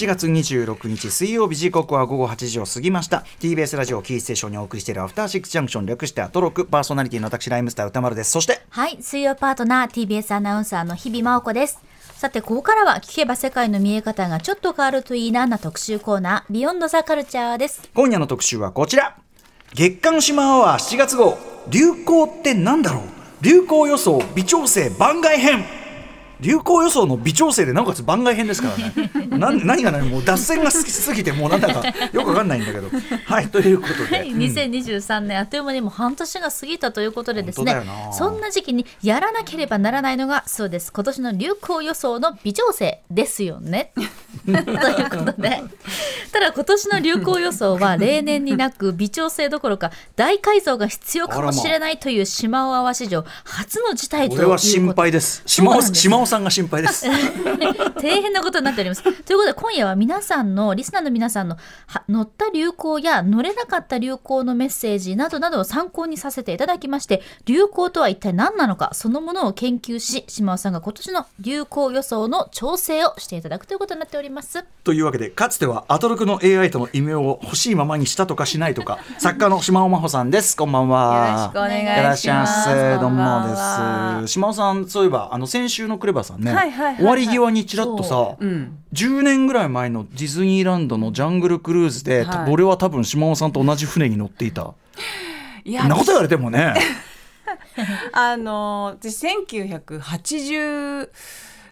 [0.00, 3.22] 7月26日水曜日時刻は午後8時を過ぎました。
[3.38, 6.64] TBS ラジオキーステーションにお送りしているアフターシックスジャンクション略してアトロク。
[6.64, 8.30] パーソナリティの私ライムスター歌丸です。
[8.30, 11.80] そしてはい、水曜パートナー TBS アナウンサーの日々真央子です。
[12.14, 17.82] さて、ここからは聞けば世界の見え方がちょっと変わるといいなな特集コーナー、ビヨンドザカルチャーです。
[17.92, 19.18] 今夜の特集はこちら。
[19.74, 21.36] 月刊シマアワー7月号。
[21.68, 23.02] 流行ってなんだろう。
[23.42, 25.79] 流行予想微調整番外編
[26.40, 29.28] 流行予想の微調整でなおかつ番外編ですからね。
[29.38, 32.88] な何が何もう脱線が好きすぎてもうなんだかよくわかんないんだけど。
[33.24, 37.82] はいということで、はい、2023年あっという間にもう半年が過ぎたということでですね。
[38.12, 40.92] そんな時期にやらなければならないのがそうです。
[40.92, 43.92] 今年の流行予想の微調整ですよね。
[44.46, 45.62] ということで。
[46.32, 55.42] ただ今年の流行予想は例年になく微調整どころか大改造が必要かもしれないという島尾泡史上初の事態ということ俺は心配です。
[55.46, 57.06] 島尾さんが心配です。
[58.00, 59.02] 大変なことになっております。
[59.02, 74.64] ということで今夜は皆さんのリスナーの皆さんのは乗った流行や乗れなかった流行のメッセージなどなどを参考にさせていただきまして流行とは一体何なのかそのものを研究し島尾さんが今年の流行予想の調整をしていただくということになっております。
[74.84, 80.56] というわけでかつてはアトロクの AI との異名を欲しいままにしたとかしないとか 作家の島尾真帆さんです。
[80.56, 81.28] こんばんは。
[81.28, 82.68] よろしくお願いします。
[83.00, 84.32] どうもはです。
[84.32, 86.52] 島尾さんそういえばあの先週のクレバさんね、
[86.96, 88.46] 終わり際にちらっとさ、う。
[88.46, 88.78] ん。
[88.92, 92.52] 10年ぐらい前のディズニーランドのジャングルクルーズで、はい。
[92.52, 94.74] 俺は多分島尾さんと同じ船に乗っていた。
[95.64, 96.74] いんなこと言われてもね。
[98.12, 99.12] あの私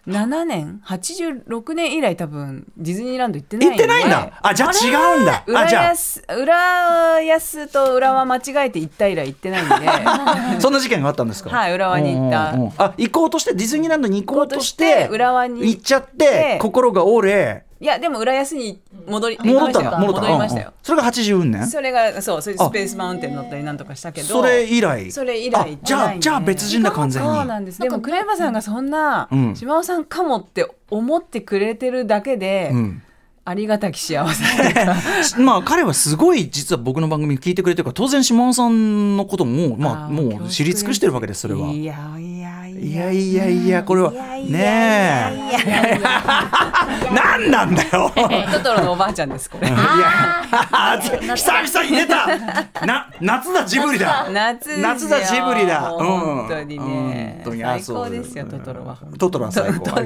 [0.09, 4.31] 1987年？86年以来多分ディズニーランド行ってない行ってないんだ。
[4.41, 5.33] あじゃあ違うんだ。
[5.35, 9.75] あ浦じゃ安浦安と浦和間違えて行った以来行ってないんで。
[9.87, 11.49] あ そんな事件があったんですか？
[11.49, 12.49] はい浦和に行った。
[12.83, 19.79] あ行こうとしてディズニーランドに行こうとして行こうとして浦和に行っちゃって心が折れいやでも浦安に戻り戻った。
[19.79, 19.99] んだ行きましたよ。
[19.99, 20.21] 戻った。
[20.21, 20.65] 戻りましたよ。
[20.67, 20.73] うんうん。
[20.83, 21.67] それが80年？
[21.67, 24.27] それがそうそれでスペースマウンテン乗ったりなんとかしたけど。
[24.27, 25.11] それ以来？
[25.11, 25.77] それ以来。
[25.81, 27.29] じゃないんであじゃあ別人だ完全に。
[27.29, 27.79] そうなんです。
[27.79, 29.55] でもクレバさんがそんなうん。
[29.55, 33.03] 島尾さんかもって思ってくれてるだけで、うん
[33.49, 34.43] ありがたき幸せ
[35.41, 41.69] まあ彼はすごい実は僕の番組聞いてくれてるから当然島尾さんのこともまあもう知り尽くしてるわけですそれは。
[41.69, 43.47] いやいやいいやいや。
[43.47, 44.11] いやこれは。
[44.11, 45.99] ねえ
[47.13, 48.11] 何なんだよ
[48.53, 49.77] トトロのおばあちゃんですこれいや
[51.35, 60.01] 久々に出たな夏だジブリだ夏夏だジブリだ、うん、本当にね、本当にあ最高ですよトトロはトトロは最高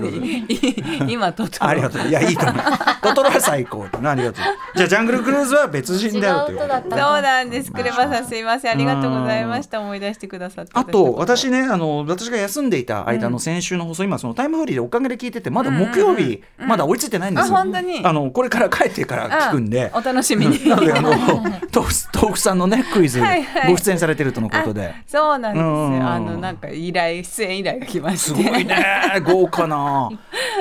[1.08, 2.64] 今トトロありがとういやいいと思う
[3.02, 3.86] トトロは最高。
[3.86, 4.44] ってなありがとう
[4.76, 7.72] じゃあジャングルクルーズは別人だよということでそうなんです。
[7.72, 8.72] クレバさんすいません。
[8.72, 9.80] ありがとうございました。
[9.80, 10.72] 思い出してくださって。
[10.74, 18.02] あと私ねねあの私が休んでいた間の先週の放送、今そのタイムフリーでおかげで聞いててまだ木曜日、まだ追いついてないんですよ、あ本当に？
[18.04, 19.92] あのこれから帰ってから聞くんで。
[19.94, 20.68] あお楽しみに。
[20.68, 23.72] なのであの豆腐豆腐さんのねクイズはいはい。
[23.72, 24.96] ご出演されてるとのことで。
[25.06, 25.98] そうなんですうん。
[25.98, 28.18] よあのなんか依頼出演依頼が来まして。
[28.18, 29.22] すごいね。
[29.24, 30.10] 豪華な。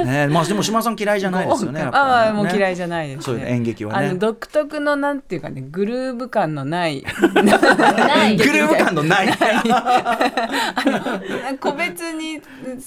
[0.04, 0.26] ね。
[0.26, 1.80] まあでも島田さん嫌いじゃないですよね。
[1.80, 2.10] やっぱりね。
[2.10, 3.24] あまあもう嫌いじゃないです、ね。
[3.24, 7.04] そういう演劇はねあの独特のなんていうかねグルーヴ感のない
[7.34, 9.28] ないグルーヴ感のない。
[11.60, 12.40] 個別に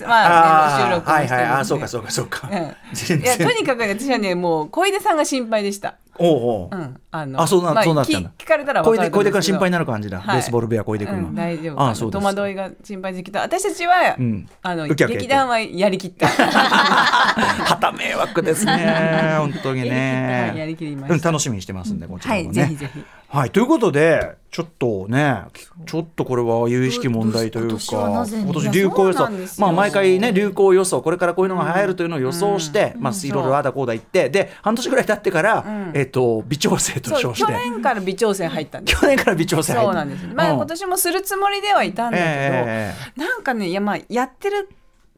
[0.08, 2.50] まあ、ね、収録もはいはいあそうかそうかそうか。
[2.52, 3.48] うん全いやと然。
[3.60, 5.96] にかくね私はねもう小出さんが心配でした。
[6.18, 6.76] おうおう。
[6.76, 10.20] うん、あのあそうなまあそうなっちゃうんだ聞聞かれたら分かる小出君心配になる感じだ。
[10.20, 11.30] はいベースボールベア小出君は。
[11.30, 19.36] うん、大丈夫あそうですか戸惑いが心配ですけど私たちは、うんあの劇団はやりきった はた迷惑ですね。
[19.38, 20.54] 本当にね。
[20.66, 22.64] りきりました、うん楽しみにしてますんでこちらはいもね。
[22.64, 23.04] ぜひぜひ
[23.36, 25.42] はい、ということでちょっとね
[25.86, 29.30] ちょっとこれは有意識問題というか今年流行予想。
[29.60, 31.02] まあ毎回ね流行予想。
[31.02, 35.92] これからこういうのが流行るというのを予想して、まあいろいろああだこうだ言ってで半年ぐらい経ってから、ん。
[35.94, 37.52] えっと微調整と称して。
[37.52, 39.02] 年から微調整入ったんです。
[39.02, 40.26] 去年から微調整そうなんです。
[40.28, 40.56] まあ、うん。
[40.56, 44.70] 今年もするつもりではいたんだけど、えなんかねいやまあやってる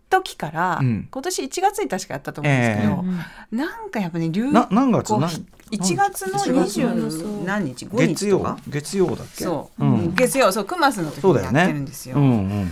[0.10, 1.08] 時から、うん。
[1.12, 3.04] 今年1月に確かやったと思うんですけど、
[3.52, 5.16] なんかやっぱね流えな何月？
[5.16, 5.46] 何？
[5.72, 8.60] 1月の1月20何日？5月曜日とか？
[8.68, 9.44] 月曜だっけ？
[9.44, 10.16] そう、うん。
[10.16, 11.68] 月曜そうクマスの時にやっそうだよね。
[11.68, 12.18] てるんですよ。
[12.18, 12.72] うんうん。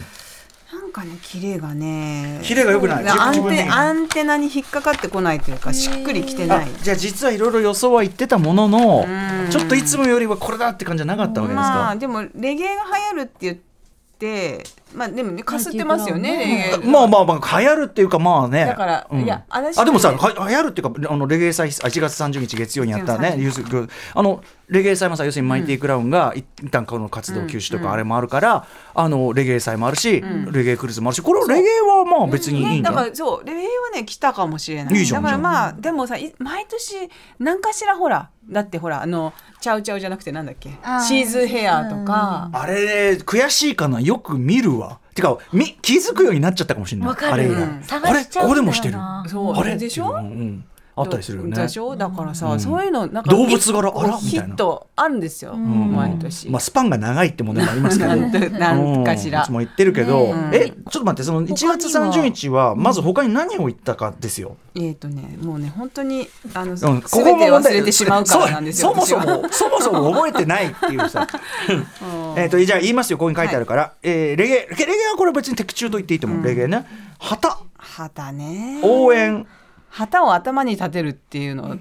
[0.73, 3.07] なんかねキレがねキレが良くない？
[3.07, 9.49] アンテアンテナに引っかかってこないというかしっくりきてなあいじゃあ実はいろいろ予想は言ってたもののうん。
[9.51, 11.69] ちょっといつもよりはこれだって感じじゃなかったわけですか？
[11.69, 12.83] まあでもレゲエが
[13.13, 13.63] 流行るって言って
[14.93, 16.37] まあでもねかすってますよね。
[16.37, 18.65] レゲエまあまあまあ流行るっていうかまあね。
[18.65, 19.23] だからうん。
[19.23, 20.17] いや私あでもさね。
[20.17, 34.95] は流行るっていうかあのレゲエ祭あ1月30日月曜にやったねうんユースあのレゲエ祭もさ要するにマイティクラウンが一旦この活動休止とかあれもあるから、あのレゲエ祭もあるし、レゲエクルーズもあるしこれレゲエはまあ別にいいんじだゃない、からそうレゲエはね来たかもしれない。
[34.97, 37.09] いいじゃんだからまあでもさい毎年
[37.39, 40.69] 何かしらほらだってほらあのチャウチャウじゃなくてなんだっけ？
[41.07, 44.99] シーズヘアとか、あれ悔しいかなよく見るわ。
[45.13, 47.09] てかみ気づくようになっちゃったかもしれない。
[47.09, 47.33] わかる。
[47.33, 48.97] あれ以来うんあれここでもしてる。
[49.27, 49.53] そう。
[49.53, 49.77] あれ？
[49.77, 50.09] でしょ？
[50.09, 50.65] うのうんうん
[50.97, 51.55] あったりするよね。
[51.55, 51.95] でしょ？
[51.95, 52.59] だからさ、うん。
[52.59, 53.89] そういうのなんか動物柄？
[53.89, 54.19] あらみたいな。
[54.21, 55.93] ヒットあるんですよ、ん。
[55.93, 58.15] 毎年、まあ、スパンが長いってものもありますけど。
[58.15, 59.39] なんなんかしら。
[59.39, 64.55] うんいつも言ってるけど、ねえちょっと待ってその1月他には30日はまず他に何を言ったかですよ。
[64.75, 71.27] えっ、とねもうね本当にあの、うん全て忘れてしまうからなんですよそもそもそもそも覚えてないっていうさ。
[72.37, 76.85] えっとじゃあ言いますよここに書いてあるから、えーレゲエレゲエはこれは別に的中と言っていいと思う、レゲエね。
[77.19, 77.57] 旗。
[77.77, 78.79] 旗ね。
[78.83, 79.45] 応援
[79.95, 81.75] 旗を頭に立てるっていうのを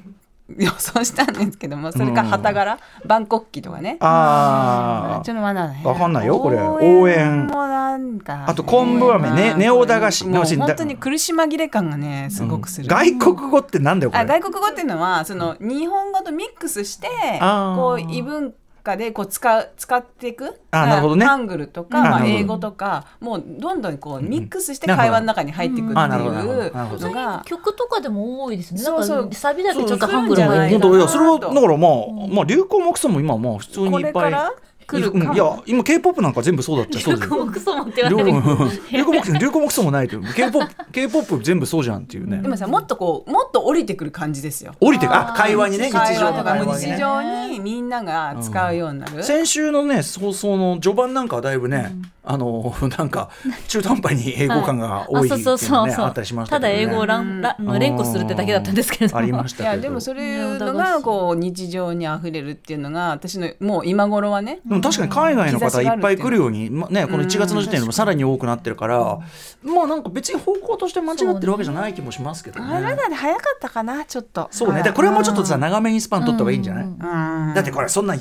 [0.56, 3.96] 予想したんですけどもそれか旗柄、万国旗とかね。
[4.00, 5.80] あちょっとまだね。
[5.82, 6.60] わかんないよこれ。
[6.60, 10.26] 応援もなんかね、あと昆布飴ねまあネオ駄菓子。
[10.28, 14.22] もう本当に苦し紛れ感がねすごくする、外国語ってなんだよこれ。
[14.22, 17.08] あ外国語っていうのはその日本語とミックスして
[17.40, 18.56] こう異文化
[18.96, 21.24] でこう使う使っていくあーなるほどね。
[21.24, 28.80] ハングルとか、まあ英語とかもうどんどんこうミックスして会話の中に入っていくっていうのが曲とかでも多いですね。
[28.80, 29.28] そうそう。
[29.32, 31.90] サビだけちょっとハングル入れて本当いやそれはだからまあ、
[32.30, 34.24] まあ流行もクソも今はまあ普通にこいっぱい。
[34.26, 34.52] れから
[34.86, 35.24] 来るかも。
[35.30, 38.42] うんいや今 K-POP なんか全部そうだっちゃそうですよクソもって言わ流れる。
[38.42, 40.34] 行流行も流行もクソもないという。
[40.34, 42.38] K-POP K-POP 全部そうじゃんっていうね。
[42.38, 44.74] でもさもっとこうもっと降りてくる感じですよ。
[44.80, 49.22] 降りてくあ会話にね日会常とか日常にみんなが使うようになる。
[49.22, 51.94] 先週のね放送の序盤なんかはだいぶね、
[52.26, 53.28] あの なんか
[53.68, 64.60] 中途半端に英語感が多いっていうのねあったりしましたたけど、ね、だ英語をランラの連呼するってだけだったんですけれどもありましたけどいやでもそういうのがこう日常にあふれるっていうのが私のもう今頃はね。
[64.64, 69.18] でも確かに海外の方いっぱい来るように、まね、この1月の時点でもさらに多くなってるから、
[69.62, 72.96] まあなんか別に方向として間違ってるわけじゃない気もしますけどあれね。
[72.96, 74.48] だね早かったかなちょっと。
[74.50, 77.54] そうね、でこれはもうちょっとさ長めにスパン取った方がいいんじゃない、うん。
[77.54, 78.14] だってこれそんな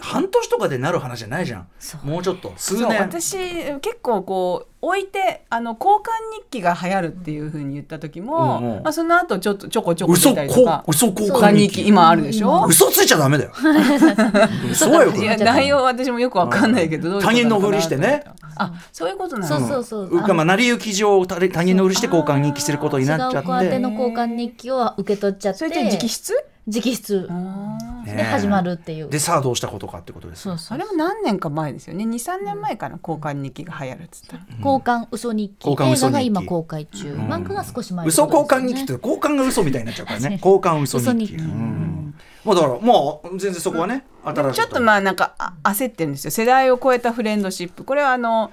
[0.00, 1.68] 半年とかでなる話じゃないじゃん。
[2.04, 2.52] もうちょっと。
[2.56, 3.00] 数そう年。
[3.00, 3.45] 私
[3.80, 6.10] 結構こう置いてあの交換
[6.40, 8.82] 日記が流行るっていうふうに言った時も、うんうん。
[8.82, 13.52] まあ、その後ちょっとちょこちょこ嘘出たりとかこ嘘交交換換日記今あるでしょ、嘘ついちゃダメだよ。
[14.74, 15.14] そうよ。
[15.14, 18.24] いや内容は私もよくわかんないけど、どういう他人のふりしてね。
[18.56, 19.58] あそういうことなの？
[19.58, 20.22] そうそうそうう。
[20.22, 25.58] かまあ成り行き上他他人のふりして交換日記することになっちゃ違う子宛ってての交換日記を受け取っちゃって。
[25.58, 26.34] それって直筆？
[26.68, 29.08] 直筆あで始まるっていう。
[29.08, 30.56] でさあどうしたことかってことですよ。
[30.56, 32.04] そうそうれも何年か前ですよね。
[32.04, 35.68] 23年前から交換日記が流行るっつったら、交換嘘日記。
[35.68, 36.06] 交換嘘日記。
[36.06, 37.14] 映画が今公開中。
[37.14, 40.40] 漫画が少し前嘘交換日記って交換が嘘みたいになっちゃうからね。
[40.42, 41.10] 交換嘘日記。
[41.10, 42.14] 嘘日記うん。
[42.44, 46.30] まあだからまあ全然そこはね新しいちょっとまあなんかあ焦ってるんですよ。
[46.32, 47.84] 世代を超えたフレンドシップ。
[47.84, 48.50] これはあの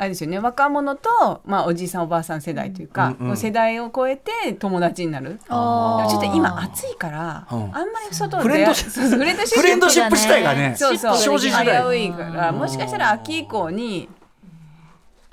[0.00, 0.38] あれですよね。
[0.38, 3.26] 若者と、まあ、おじいさんおばあさん世代というか、うんうん。
[3.26, 5.38] こう世代を超えて友達になる。
[5.46, 7.64] ちょっと今暑いから、うん。
[7.64, 11.16] あんまり外でフレンドシップ自体がねそうそう。
[11.18, 11.82] 生じづらい。
[11.82, 14.08] 危ういからもしかしたら秋以降に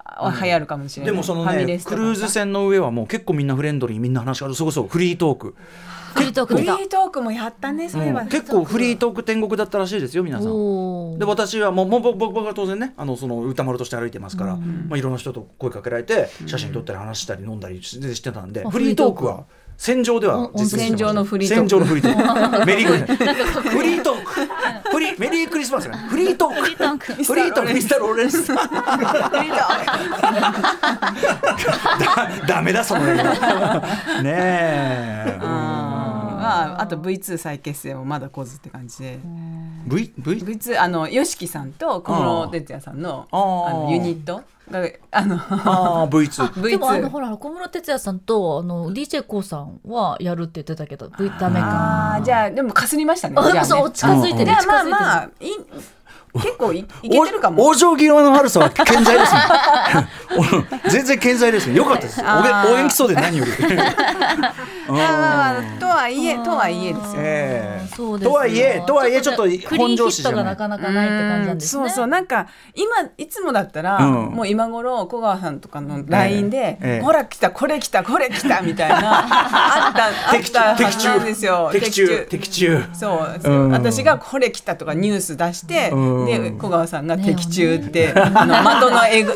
[0.04, 5.56] あ流行るかもしれない、でもそのねクルーズ船の上はもう結構みんなフレンドリーみんな話があるそこそフリートーク
[6.18, 11.20] フリートークフリだートークもやったねそういえば、うん結構フリートーク天国だったらしいですよ皆さん。
[11.20, 19.46] で私はもうもう僕僕は当然ねあのその歌丸として歩いてますから、まあ、いろんな人と声かけられて写真撮ったり話したり飲んだりししてたんで、あフリートークは
[19.78, 21.70] 戦場ではお実現戦場のフリートーク。
[21.70, 22.66] 戦場のフリートーク。
[22.70, 23.62] メリークリスマス。
[23.70, 24.32] フリートーク。
[24.90, 25.96] フリーメリークリスマスね。
[26.10, 26.62] フリートーク。
[26.62, 27.14] フリートーク。
[27.24, 27.74] フリートーク。
[27.74, 28.48] ミスターローレンス。
[28.48, 28.56] だ
[32.48, 33.24] ダメだその映画。
[34.24, 35.40] ねえ
[36.48, 39.20] まあ、あと V2 再結成もまだ来ずって感じで。
[39.86, 51.30] V V V2 あの YOSHIKI さんと小室哲哉さんのあのユニットがあのああ V2 でもあの V2 ほら小室哲哉さんとあの d j k o さんはやるって言ってたけど V
[51.40, 52.16] ダメか。
[52.16, 53.36] あーじゃあでもかすりましたね。
[53.38, 53.94] あじゃあそうね。
[53.94, 54.92] 近づいてるじゃあまあ近づいてる。
[54.92, 55.50] まあい
[56.34, 57.68] 結構いいけてるかも。
[57.68, 59.42] お往生際の悪さは健在ですね。
[60.86, 61.76] お 全然健在ですね。
[61.76, 63.52] よかったですお元気そうで何より。
[65.80, 67.22] とはいえとはいえですよ。
[67.22, 67.88] ええ。
[67.96, 69.66] そうですよとはいえとはいえちょっとクリーン
[70.10, 71.84] ヒットがなかなかないって感じなんですね。
[71.88, 74.14] そうそうなんか今いつもだったら、うん。
[74.32, 77.02] もう今頃小川さんとかの LINE で、ええ。
[77.02, 81.70] ほら来たこれ来たこれ来たみたいな あったあ的ったは的ずなんですよ。
[81.72, 81.80] 中。
[81.80, 82.28] 的中。
[82.30, 82.84] 的中。
[82.94, 83.70] そううん。
[83.72, 89.34] 私がこれ来たとかニュース出して、うんで小川さんが的中って、あの的の絵ぐ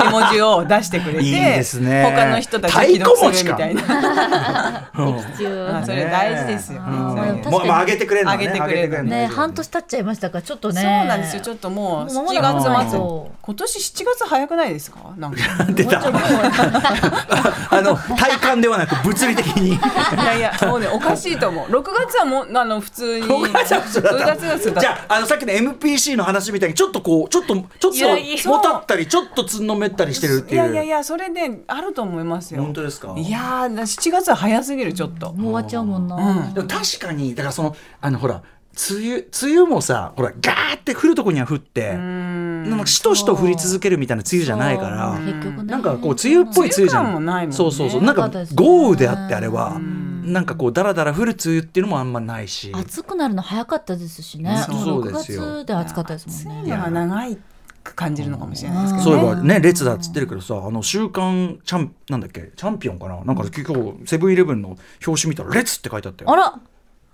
[0.00, 2.04] 絵文字を出してくれていいですね。
[2.04, 3.82] 他の人たちを既読するみたいな。
[3.82, 7.42] まあそれ大事ですよね。
[7.50, 8.46] もうまあ上げてくれるのはね。
[8.46, 10.38] 上げてくれるね半年経っちゃいましたか。
[10.38, 10.80] らちょっとね。
[10.80, 11.42] そうなんですよ。
[11.42, 12.84] ちょっともうもう7間もなく。
[12.84, 13.00] 月末。
[13.42, 14.98] 今年7月早くないですか？
[15.16, 15.38] なんか。
[15.72, 16.02] 出た。
[17.70, 19.74] あの体感ではなく物理的に。
[19.74, 19.78] い
[20.24, 21.70] やいやもうねおかしいと思う。
[21.70, 23.26] 6月はもうあの普通に。
[23.26, 24.24] 6月は普通だった。
[24.24, 24.80] 6月が普通だった。
[24.80, 30.62] じゃああのさっきの MPC の話みたいにちょっとこうちょっとちょっともたったりちょっとつんのめったりしてるっていう。
[30.62, 32.62] いやいやいやそれであると思いますよ。
[32.62, 33.14] 本当ですか？
[33.16, 35.32] いやー7月は早すぎるちょっと。
[35.32, 36.54] もう終わっちゃうもんな、うん。
[36.54, 38.42] でも確かにだからそのあのほら
[38.90, 45.70] 梅雨梅雨もさほらガーって降るとこには降ってなんかしとしと降り続けるみたいな梅雨じゃないから結局ね。
[45.70, 48.02] なんかこう梅雨っぽい梅雨じゃ梅雨感もないもんねそうそうそう。
[48.02, 52.72] なんか豪雨であってあれはなんかこうダラダラ降る梅雨っていうのもあんまないし。
[52.74, 54.56] 暑くなるの早かったですしね。
[54.66, 55.42] そうですよ。
[55.42, 56.74] 6月で暑かったですもんね。
[56.74, 57.38] 長い
[57.84, 59.20] く感じるのかもしれないですけどね。
[59.22, 62.50] そういえばね列だっつってるけどさあの週刊チャンなんだっけ？
[62.56, 63.22] チャンピオンかな？
[63.24, 64.76] なんか今日セブンイレブンの
[65.06, 66.30] 表紙見たら列って書いてあったよ。
[66.32, 66.58] あら！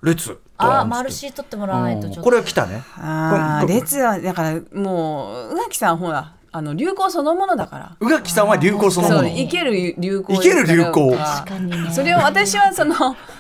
[0.03, 0.39] 列。
[0.57, 0.89] あドーンっつって。
[0.89, 2.25] マルシー取ってもらわないとちょっと、うん。
[2.25, 2.83] これは来たね。
[2.97, 7.97] ああ列はだからもう宇垣さんほらあの流行そのものだから。
[8.01, 9.21] 宇垣さんは流行そのもの。
[9.21, 11.17] そう生ける流行生ける流行。
[11.17, 11.91] 確かにね。
[11.93, 12.95] それを私はその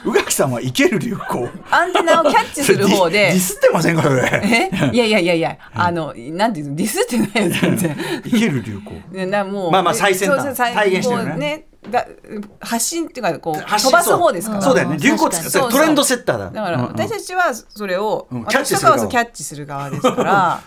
[0.05, 1.49] 宇垣さんは生ける流行。
[1.71, 3.33] アンテナをキャッチする方ディデで。
[3.35, 4.71] ィスってませんかそれ。
[4.73, 4.91] え？
[4.95, 6.77] いやいやいやいやあのなんていうの？
[6.77, 7.97] ディスってないよ全然。
[8.25, 8.91] 生ける流行。
[9.17, 10.57] ねなもうまあまあ最先端。
[10.57, 11.67] 体現してるね。
[11.91, 12.07] が
[12.61, 14.63] 発信っていうかこう発信飛ばす方ですから。
[14.63, 14.75] そう。
[14.77, 14.99] だよね。
[14.99, 16.51] 流行確かにつトレンドセッターだ。
[16.51, 19.89] だから私たちはそれを、キャッチする側。
[19.89, 20.61] ですから、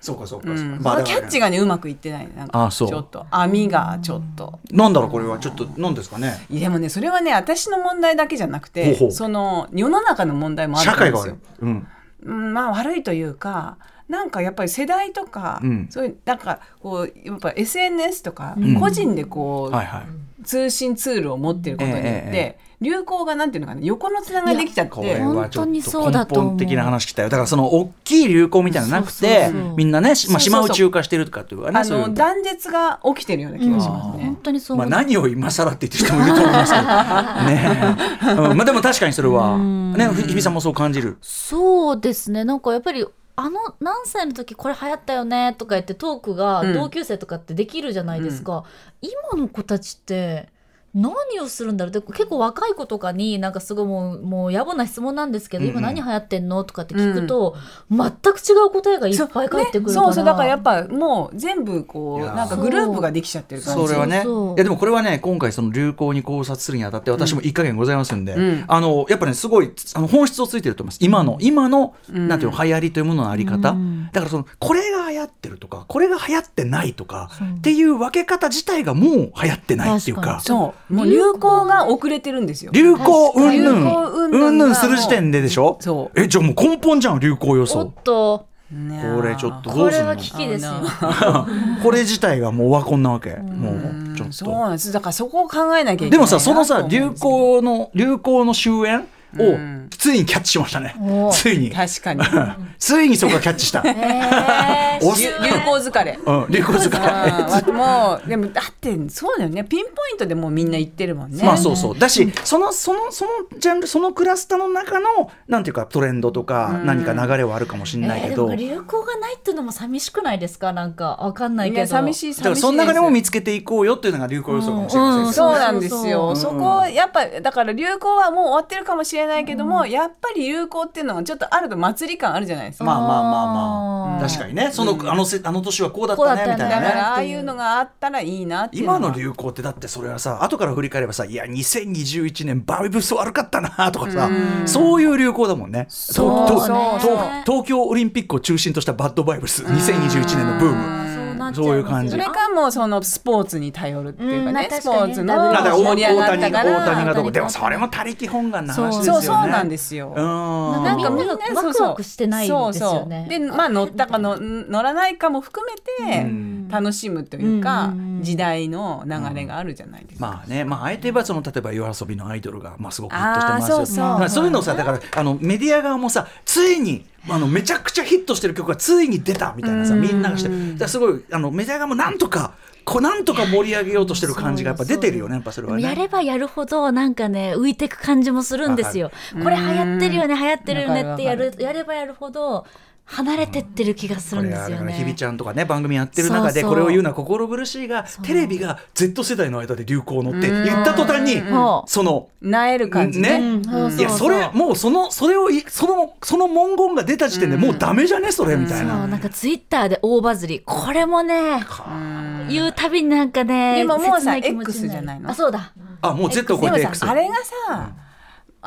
[0.00, 0.78] そうかそうか、うん。
[0.80, 2.66] まあキャッチがねうまくいってないなんか。
[2.66, 2.88] あそう。
[2.88, 3.26] ちょっと。
[3.30, 4.58] 網がちょっと。
[4.70, 6.46] なんだろうこれはちょっと何ですかね。
[6.50, 11.04] いやでもねそれはね私の問題だけじゃなくてその世の中の問題もあるんですよ。
[11.04, 11.86] 会が悪い、うん、
[12.22, 13.78] うん、まあ悪いというか
[14.08, 15.86] なんかやっぱり世代とか、うん。
[15.90, 18.78] そういうなんかこうやっぱ SNS とか、ん。
[18.78, 20.02] 個人でこう、はいはい
[20.44, 26.44] 通信ツールを持ってることによって、えええ流行がなんていうのかな横のつながりできちゃってこれはちょっ本当にとそうだと思う。
[26.44, 34.24] 根本的な話きたよだからその大きい流行みたいなのなくてそうそうそうみんなね、しまあ、島宇宙化してるとかっていうかねあそういうの断絶が起きてるような気がしますね。
[34.26, 36.86] 本当にそうまあ、何を今更って言ってる人もいると思いますけど。
[37.50, 37.96] ね。
[38.22, 38.56] え、うん。
[38.56, 39.58] まあでも確かにそれは。
[39.58, 41.18] ねひ日比さんもそう感じる。
[41.20, 42.44] そうですね。
[42.44, 43.04] なんかやっぱり
[43.40, 46.74] あの何歳の時これ流行ったよねとか言ってトークがうん。
[46.74, 48.64] 同級生とかってできるじゃないですか、
[49.00, 50.48] 今の子たちって
[50.94, 51.92] 何をするんだろう？
[51.92, 55.78] で結構若い子とかになんかすごいもうもう野暮な質問なんですけど、うんうん。
[55.78, 56.64] 今何流行ってんの？
[56.64, 57.56] とかって聞くと、
[57.90, 64.22] 全く違う答えがいっぱい返ってくるから、そう,、ね、そうそうだからやっぱもう全部こいうなんかグループができちゃってる感じそれはね。
[64.22, 64.54] そうそう。
[64.56, 68.64] いやでもこれはね今回その流行に考察するにあたって私も一加減ございますんで、うん。
[68.66, 70.98] あのやっぱねすごいあの本質をついてると思います。
[71.04, 72.28] 今の今の、うん。
[72.28, 74.06] なんていうの流行りというもののあり方、うん。
[74.06, 80.40] だからそのこれが流行ってるとかこれが流行ってないとかっていう分け方自体がもう流行ってないっていうか。
[80.40, 82.72] そうもう流行が遅れてるんですよ。
[82.72, 83.84] 流行うんぬん。
[84.30, 85.76] うんぬんする時点ででしょ？
[85.80, 86.20] そう。
[86.20, 88.46] えじゃあもう根本じゃん流行予おっ想と。
[88.70, 90.08] ねこれちょっとどこれうするの？
[90.10, 91.46] は危機ですよあ
[91.82, 93.34] これ自体がもうオワコンなわけ。
[93.36, 94.92] もうちょっそうとなんです。
[94.92, 98.96] だからそこを考えなきゃいけないでもさそのさ流行の流行の終焉？
[98.96, 100.94] うんをついにキャッチしましたね。
[101.00, 101.70] おついに。
[101.70, 102.22] 確かに。
[102.78, 103.82] ついにそこがキャッチした。
[103.88, 106.18] 流流行疲れ。
[106.24, 107.72] うん流行疲れ。
[107.72, 109.64] もうでもだってそうだよね。
[109.64, 111.42] ピンポイントでもうみんな言ってるもんね。
[111.44, 111.98] まあそうそう。
[111.98, 120.72] だしそのそのそのジャンルそのクラスターの中のなんていうかトレンドとか何か流れはあるかもしれないけど、流行がないっていうのも寂しくないですか？
[120.72, 121.76] なんかわかんないけど。
[121.78, 125.32] いや寂しい寂しいだからその中でも見つけていこうよっていうのが流行予想かもしれません。
[125.34, 126.34] そうなんですよ。
[126.34, 132.84] そそうそうこやっぱだから流行はもう終わってるかもしれないけども、やっぱり流行っていうのはちょっとあると祭り感あるじゃないですか。
[132.84, 134.28] まあまあまあまあーあ。
[134.28, 134.70] 確かにね。
[134.72, 136.88] その、あのせあの年はこうだったねみたいなね。
[136.88, 144.28] からああいうのがあったらいいなって今の流行ってだってそれはさ後から振り返ればさ「いや2021年バイブス悪かったな」とかさ
[144.66, 145.86] そういう流行だもんね。
[145.88, 152.10] そうととそうと東京オリンピックを中心としたバッドバイブス2021年のブームなっちゃそういう感じ。
[152.10, 156.84] それかもうそのスポーツに頼るっていうかうんスポーツの盛り上がった谷から。
[156.84, 159.22] 大谷がどうでもそれも他力本願な話ですよね。
[159.26, 160.12] そうそうなんですよ。
[160.16, 160.84] うん。
[160.84, 161.38] なんかみんなワ
[161.72, 162.78] クワクしてないですよね。
[162.78, 163.28] そうそう。
[163.28, 166.68] でまあ乗ったかの乗らないかも含めてん。
[166.68, 167.92] 楽しむというか、うん。
[167.92, 170.26] うんうん時代の流れがあるじゃないですか。
[170.26, 173.96] まあね、まあ、あえて言えばその例えば夜遊びのアイドルが、まあ、すごくヒットしてますよそうそう。
[174.04, 182.54] まあそういうのをさだからあのメディア側もさついにあのめちゃくちゃヒットしてる曲がついに出たみたいなさみんながしてだすごいあのメディア側もなんとか
[182.86, 185.82] こうなんとか盛り上げようとしてる感じがやっぱ出てるよねやっぱそれはね。
[185.82, 189.10] やればやるほどなんかね浮いてく感じもするんですよ。
[189.42, 191.54] これ流行ってるよね流行ってるよねってやる。
[191.58, 192.64] やればやるほど
[193.10, 194.92] 離れてってる気がするんですよね。
[194.92, 201.90] 日比ちゃんとかね番組やってる中でこれを言うのは心苦しいがテレビが Z 世代の間で流行のって言った途端にもう。
[201.90, 203.60] そのなえる感じね。
[203.96, 208.30] いやそれもうそのそれをいそのその文言が出た時点でもうダメじゃね？
[208.30, 209.06] それみたいそうな。
[209.06, 210.60] なんかツイッターで大バズり。
[210.60, 212.48] これもねうん。
[212.50, 215.30] 言うたびになんかねでももうさ切ない気持ちに X じゃないの？
[215.30, 215.72] あそうだ。
[216.02, 217.92] あもう Z を超えて X さあれがさ、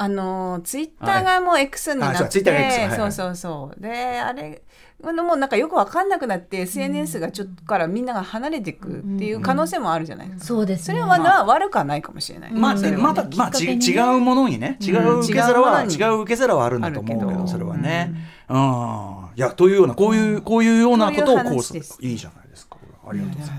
[0.01, 2.97] あのツイッターがもう X になって、はいはい。
[2.97, 3.79] そうそうそう。
[3.79, 4.63] であれ
[5.03, 10.27] あのもうなんかよくわかんなくなって SNS がちょっとからみんなが離れていくっていう可能性もあるじゃない。
[10.27, 12.97] ですか、そうです、ね、それはまだ悪くはないかもしれない、まあ、ね。
[12.97, 18.11] また、まあ、違うものにね、違う受け皿は、うん違違う受け皿はあるんだと思うけど、それはね。
[18.49, 22.40] うん、いや、というような、こういう、こういうようなことを、こういいいじゃない。
[23.11, 23.57] ありがとうござい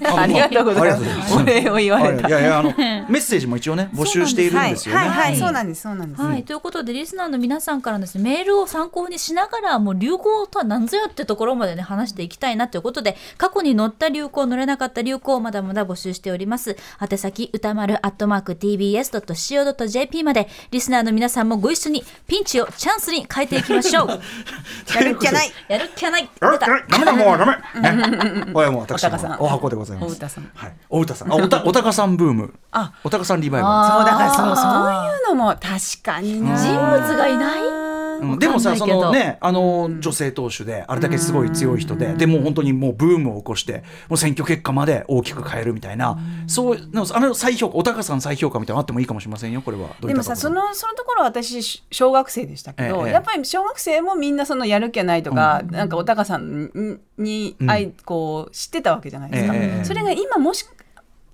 [0.00, 0.20] ます。
[0.20, 1.34] ありがとうございます。
[1.34, 2.28] お礼を言われた。
[2.28, 5.08] いやいや、あの、 メッセージも一応ね、募集しているんですよね。
[5.08, 16.76] はいそうなんですそうなんです、はい、ということでリスナーの皆さんからですねメールを参考にしながらもう流行とは何ぞやってところまでね話していきたいなということで過去に載った流行載れなかった流行をまだまだ募集しております。
[17.00, 24.08] 宛先歌丸アットマーク tbs.co.jp までリスナーの皆さんもご一緒にピンチをチャンスに変えていきましょう。
[24.94, 25.52] やるっきゃない。
[25.68, 26.28] やるっきゃない。
[26.40, 27.12] ダメだ。
[27.12, 27.80] もうダメ。
[27.80, 29.30] ね、これはもう私おたかさん。
[29.30, 30.12] のお箱でございます。
[30.12, 30.50] お歌さん。
[30.54, 32.54] はい、お歌さん、あ、おた、 おたかさんブーム。
[32.72, 32.92] あ。
[33.04, 37.73] おたかさんリバイバあそうだからそうそういうのも確かにな人物がいないル。
[38.18, 38.38] うん。
[38.38, 46.18] でもさそのねあの女性党首であれだけすごい強い人ででもう本当にもうブームを起こしてもう選挙結果まで大きく変えるみたいな。
[46.46, 49.62] そうのあの再評価おたかさん再評価みたいなのあってもいいかもしれませんよ。
[49.62, 49.90] これは。
[50.00, 53.12] でもさそのそのところ私し小学生でしたけど、ええ。
[53.12, 59.84] やっぱり小学生もみんなそのやる気ないとか、なんかおたかさんににうん愛こう知ってたわけじゃないですか、ええ。
[59.84, 60.66] それが今もし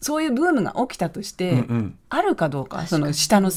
[0.00, 1.98] そういうブームが起きたとして、うんうん。
[2.08, 3.50] あるかどうかその下の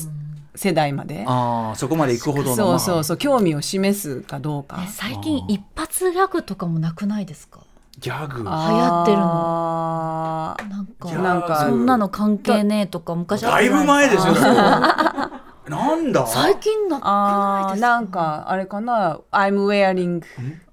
[0.56, 1.24] 世代まで。
[1.28, 4.82] ああそこまで行くほどのそうそうそう興味を示すかどうか。
[4.84, 7.60] え最近一発ギャグとかもなくないですか？
[8.00, 8.44] ギャグ？
[8.48, 11.12] あ流行ってるあーなんか。
[11.12, 14.34] なんかそんなの関係ねえとか昔だいぶ前ですよ
[15.70, 16.28] なんだ？
[16.28, 17.88] 最近なくないですか？
[17.88, 20.22] なんかあれかな「I'm wearing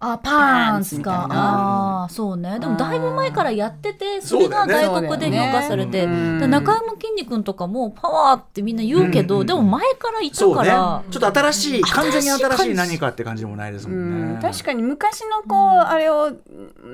[0.00, 0.70] あパンツか。
[0.70, 1.20] パンツみたいな。
[1.30, 2.58] ああーそうね。
[2.58, 9.40] でもだいぶ前からやっててそれが外国で評価されて、ねで中山きんに君とかもパワーってみんな言うけど、うん。
[9.42, 14.38] うんうんでも前からいたから、ちょっと新しい完全に新しい何かって感じでもないですもんね。
[14.40, 16.30] 確かに昔のこう、あれを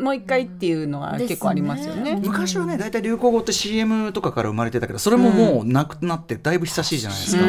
[0.00, 2.18] もう一回っていうのは結構ありますよね。
[2.22, 7.42] 昔はね大体流行語って CM とかから生まれてたけどそれももうなくなってだいぶ久しいじゃないですか、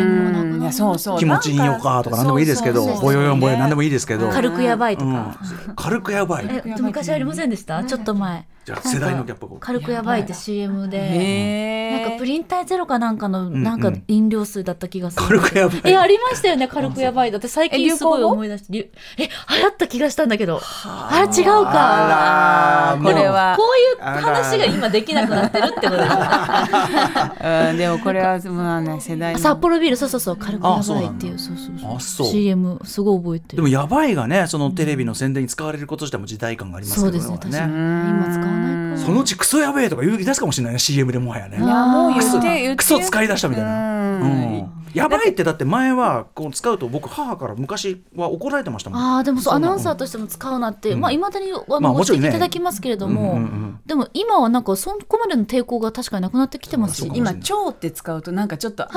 [0.72, 1.20] そうそう。
[1.20, 5.14] 気持ちいいよかとか何でもいいですけどぼよよんぼよ何でもいいですけど、軽くやばいとうん。
[5.14, 5.40] か、
[5.76, 6.46] 軽くやばい。
[6.50, 12.02] え昔ありませんでした、ちょっと前じゃあ世代のギャップが軽くやばいって CM で。
[12.04, 13.64] なんかプリン体ゼロかなんかのん。
[13.64, 15.82] なんか飲料水だった気がする、軽くやばい。
[15.86, 16.68] えありましたよね。
[16.68, 17.32] 軽くやばい。
[17.32, 20.60] だって最近すごい思い出してえ流行った気がしたんだけど。
[20.84, 21.26] あ。
[21.34, 21.72] れ違うか。
[22.92, 23.56] あらこれは。
[23.56, 26.10] こういう話が今できなくなってるってことです
[27.72, 29.40] うんでもこれはまあね世代の。
[29.40, 29.96] 札幌ビール。
[29.96, 30.36] そうそうそう。
[30.36, 31.40] 軽くやばいっていう。
[31.40, 32.28] そうそうそうあそう。
[32.28, 33.56] CM すごい覚えてる。
[33.56, 38.10] でもやばいがねそのテレビの宣伝に使われること自体も時代感がありますそうけどですね確かにね。
[38.10, 38.57] 今使わないか
[38.98, 40.80] そのうちクソやべえとか言い出すかもしれないね。
[40.80, 41.58] CM でもはやね。
[41.58, 44.22] いやもう言クソってクソ使い出したみたいな、うん。
[44.22, 44.26] う
[44.64, 49.00] んやばいってだって前はこう使うと僕母から昔は怒られてましたもん。
[49.00, 51.00] ああでもそうアナウンサーとしても使うなって、うん。
[51.00, 52.28] まあいまだにあの、まあもちろんね。
[52.28, 53.80] ご指摘いただきますけれども、うんうんうん。
[53.86, 57.12] でも今はなんかそこまでの抵抗が確かになくなってきてますし。
[57.14, 58.88] 今超って使うとなんかちょっと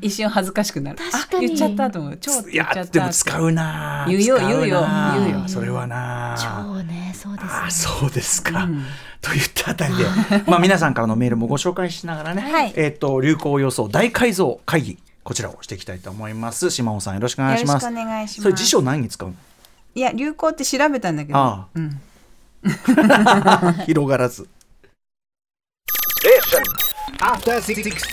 [0.00, 0.98] 一瞬恥ずかしくなる。
[0.98, 1.46] 確かに。
[1.46, 4.86] あ言っちゃったと思う超って言っちゃったでも使うな言うよ言うよ。
[5.14, 5.48] 言うよ。
[5.48, 8.84] それはな超ねそうですあねそうですか、うん
[9.22, 10.04] といったあたりで、
[10.46, 16.70] まあ皆さんからのメールもご紹介しながらね、はいえっ、と流行予想大改造会議こちらをしていきたいと思います。
[16.70, 17.84] 島尾さんよろしくお願いします。
[17.84, 19.34] よろしくお願いしますそれ辞書何に使うの？
[19.94, 22.00] いや流行って調べたんだけどああうん
[23.86, 24.48] 広がらず。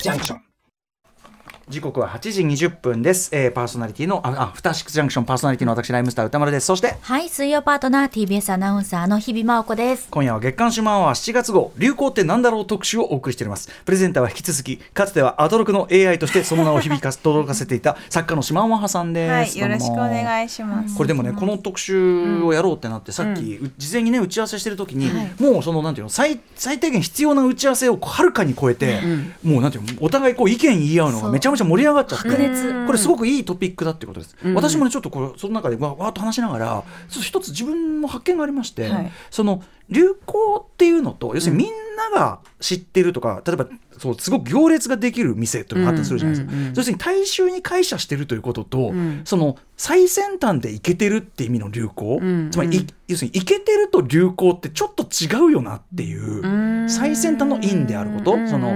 [0.03, 0.39] Junction.
[1.69, 3.29] 時刻は8時20分です。
[3.35, 6.65] えー、パーソナリティのああフターシックスジャンクションパーソナリティの私ライムスター歌丸です。
[6.65, 10.07] そしてはい水曜パートナー TBS アナウンサーの日々真央子です。
[10.09, 11.73] 今夜は月刊シマアワー7月号。
[11.77, 13.69] 流行ってなんだろう特集をお送りしております。
[13.83, 20.95] プレゼンターは引き続きかつてはアトロクの AI としてその名を響かせ届かせていた作家の島尾真帆さんです、はいよろしくおい願いします。
[20.95, 29.01] これでもねこの特集をやろうってなって、さっき、う事前にね打ち合わせしてる時に、もうそのなんていうの最最低限必要な打ち合わせをはるかに超えて、
[29.43, 32.29] もうなんていうのお互いこう意見言い合うのがめちゃめちゃちゃ盛り上がっちゃって。
[32.85, 34.53] これすごくいいトピックだってことです、うん。
[34.53, 39.11] 私もねちょっとこれその中でわわーっと話しながら一つ自分の発見がありまして、はい。
[39.29, 43.67] その流行っていうのと要するにみんなが知ってるとか、例えば
[43.97, 49.21] そうすごく行列ができる店というのがあったりするじゃないですか、うんうんうん要するに大衆に会社してるということと、ん。
[49.25, 56.89] その最先端でイケてるって意味の流行、うんつまりい要するにイケてると流行ってちょっと違うよなっていう、うん。
[56.89, 58.69] 最先端のインであること、その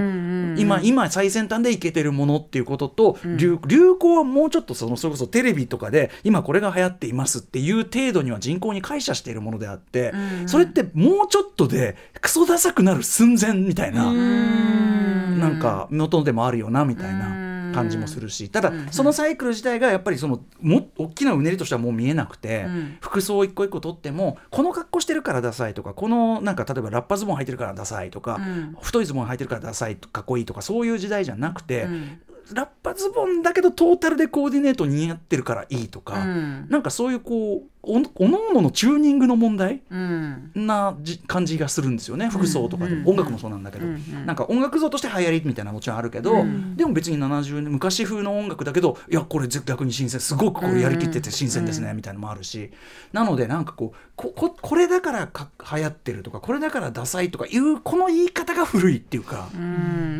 [0.52, 10.12] うん今今最先端でイケてるものっていうことと、流流行はもうちょっとそのそれこそテレビとかで今これが流行っていますっていう程度には人口に解釈しているものであって、
[10.42, 10.48] うん。
[10.48, 15.40] それってもうちょっとでクソダサくなる寸前みたいな、ん。
[15.40, 17.41] なんか元でもあるよなみたいな
[17.72, 22.98] 感じもするし、ただそのサイクル自体がやっぱりそのも大きなうねりとしてはもう見えなくて、うん。
[23.00, 28.76] 服装一個一個取ってもこの格好してるからダサいとかこのなんか例えばラッパズボン履いてるからダサいとか、うん。
[28.80, 32.20] 太いズボン履いてるからダサいとかかっこいいとかそういう時代じゃなくて、うん
[32.54, 36.66] ラッパズボンだけどトータルでコーディネート似合ってるからいいとか、うん。
[36.68, 40.52] なんかそういうこうおおのおののチューニングの問題うん。
[40.54, 42.28] なじ感じがするんですよね。
[42.28, 43.08] 服装とかでも、うん。
[43.10, 44.26] 音楽もそうなんだけど、うんうん。
[44.26, 46.76] なんか音楽像として流行りみたいなもちろんあるけど、うん。
[46.76, 50.34] でも別に70年昔風の音楽だけどいやこれ逆に新鮮す。
[50.34, 52.70] ごくこうやりきってて新鮮ですね、みたいなのもあるし。
[53.12, 59.48] なのでなんかこうこここれだからか流行ってるとかこれだからダサいとかいうこの言い方が古いっていうか、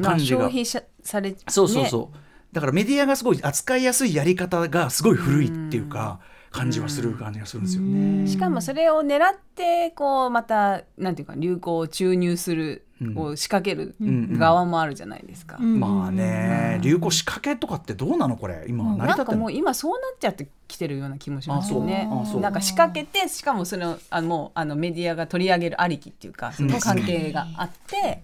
[0.02, 0.40] 感じが。
[0.40, 2.16] 消費者されそうそうそう、
[2.52, 8.28] だからメディアがすごい扱いやすいやり方がすごい古いっていうか、感じはする感じがするんですよね。
[8.28, 13.14] しかもそれを狙ってこうまたなんていうか流行を注入する、うん。
[13.14, 15.58] こう仕掛けるん側もあるじゃないですか。
[15.60, 18.64] うんまあね、流行仕掛けとかってどうなのこれ？
[18.68, 19.40] 今成りなんか立ってんの？
[19.42, 22.08] もう今そうなっちゃってきてるような気もしますよね。
[22.40, 28.22] なんか仕掛けてしかもそのあのもうあのメディアが取り上げるありきっていうかその関係があって、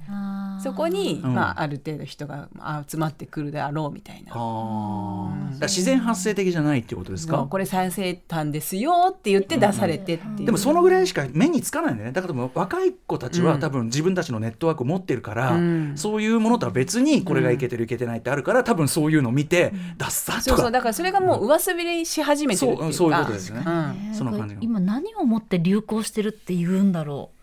[0.63, 1.35] そこに、うん。
[1.35, 4.33] まあある程度人があ集まってくるであろうみたいな。
[4.35, 5.53] あー。
[5.53, 7.47] だから自然発生的じゃないっていうことですか？
[7.49, 10.47] これ最先端ですよって言って出されてっていう。
[10.47, 12.13] でもそのぐらいしか目につかないんだよね。
[12.13, 13.61] だから若い子たちはうん。
[13.61, 15.93] 多分自分たちのネットワークを持ってるから、うん。
[15.97, 20.43] そういうものとは別にこれがいけてるいけてないってあるから多分そういうのを見て、ダッサとか。
[20.43, 20.71] そうそう。
[20.71, 22.85] だからそれがもう上滑りし始めてるっていうか。
[22.85, 23.65] そうそういうことですよね。
[23.67, 24.15] うん。
[24.15, 24.61] その感じが。
[24.63, 27.39] 今何をもって流行してるって言うんだろう。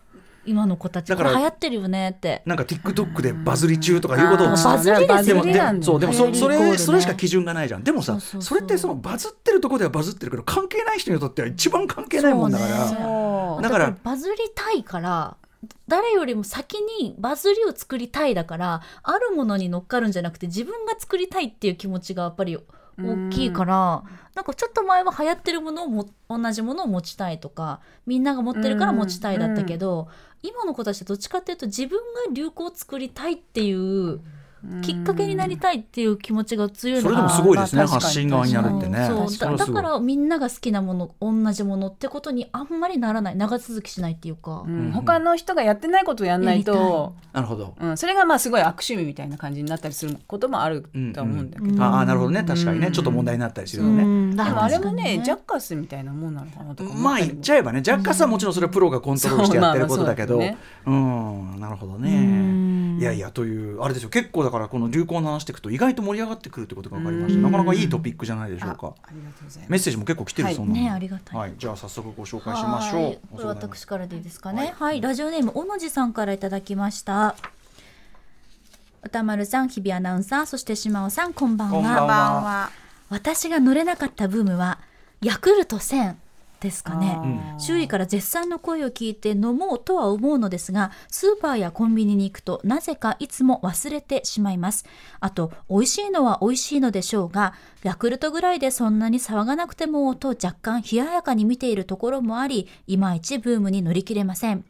[0.47, 1.07] 今の子たち。
[1.07, 2.43] だから流行ってるよねって。
[2.45, 7.83] なんか TikTok でバズり中とかいうことをバズりですよでもねでもそうでもそそれそれしか基準がないじゃん。
[7.83, 8.41] でもさそうそうそう。
[8.43, 13.59] それってそのバズってるところではバズってるけど関係ない人にとっては一番関係ないもんだから。
[13.59, 15.35] だからだバズりたいから
[15.87, 22.57] 誰よりも先にバズりを作りたいだからあるものに乗っかるんじゃなくて自分が作りたいっていう気持ちがやっぱり
[22.97, 24.03] 大きいから
[24.35, 30.07] なんかちょっと前は流行ってるものをも同じものを持ちたいとかみんなが持ってるから持ちたいだったけど、
[30.43, 34.21] 今の子たちはどっちかっていうと自分が流行を作りたいっていう
[34.81, 37.83] きっかけになりたいっていう気持ちが強いのがそれでもすごいですね。
[37.83, 38.01] まあ確かに。
[38.03, 39.07] 発信側になるってね。
[39.07, 39.57] そう。
[39.57, 43.35] だからみんなが好きなもの同じものってことにあんまりならない。
[43.35, 44.91] 長続きしないっていうか、うん。
[44.91, 46.63] 他の人がやってないことをやんない。
[46.63, 47.75] と、なるほど。
[47.79, 50.81] うん、それがまあすごい悪趣味みたいな感じになったりすることもある
[51.13, 51.81] とは思うんだけど、うん。
[51.81, 52.43] ああなるほどね。
[52.43, 52.91] 確かにね。
[52.91, 54.35] ちょっと問題になったりするよね、うん。
[54.35, 57.33] でもあれもねジャッカスみたいなもんなのかなとか思まあったりも。
[57.33, 62.01] 言っちゃえばね若干さもちろんそれはプロがコントロールしてやってることだけど、そうんなるほどうん。
[62.01, 67.41] ねいやいやというあれですよ結構だからこの流行の話していくと意外と盛り上がってくるってことが分かりました。
[67.41, 68.93] なかなかいいトピックじゃないでしょうか。
[69.03, 69.69] ありがとうございます。
[69.69, 70.81] メッセージも結構来てるはいそうなので。
[70.81, 71.37] ねありがたい。
[71.37, 73.03] はい、じゃあ早速ご紹介しましょう。
[73.03, 73.19] はい。
[73.31, 74.73] これ私からでいいですかね。
[74.77, 77.35] はい、ラジオネーム小野寺さんからいただきました。
[79.03, 81.73] 歌丸さん日比アナウンサーそして島尾さんこんばんは。
[81.73, 82.07] こんばんは
[82.41, 82.71] は。
[83.09, 84.79] 私が乗れなかったブームは
[85.21, 86.15] ヤクルト1000
[86.59, 87.15] ですかね。
[87.17, 87.59] あー。
[87.59, 94.85] 周囲から絶賛の声を聞いて飲もうとは思うのですがスーパーやコンビニに行くとなぜかいつも忘れてしまいます。
[95.19, 104.65] あと美味しいのは美味しいのでしょうがヤクルトぐらいでそんなに騒がなくてもと若干冷ややかに見ているところもありいまいちブームに乗り切れません。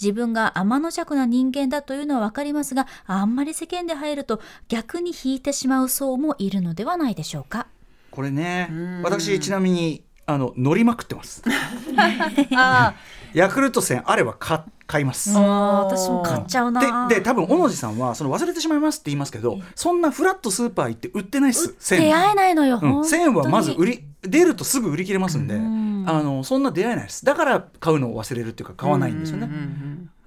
[0.00, 7.66] 自分が天の弱な人間だというのは分かりますがあんまり世間で入ると逆に引いてしまう層もいるのではないでしょうか。
[8.10, 8.70] これね
[9.02, 11.42] 私ちなみにあの乗りまくってます。
[12.56, 12.94] あ
[13.32, 15.30] ヤクルト1000あれば買買います。
[15.30, 21.76] ーあー私も買っちゃうなでで多分小野寺さんはその忘れてしまいますって言いますけどそんなフラットスーパー行って売ってないっす。
[21.78, 26.04] 1000出会えないのよ、うん、本当に1000はまず売り出るとすぐ売り切れますんで、ん。
[26.08, 27.24] あのそんな出会えないです。
[27.24, 29.48] だから買うのを忘れるっていうか買わないんですよね、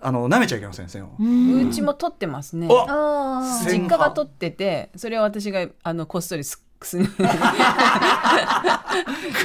[0.02, 1.06] あの舐めちゃいけません1000
[1.64, 2.70] を、うちも取ってますね。
[3.66, 7.12] 実家が取っててそれを私があのこっそりすくすねく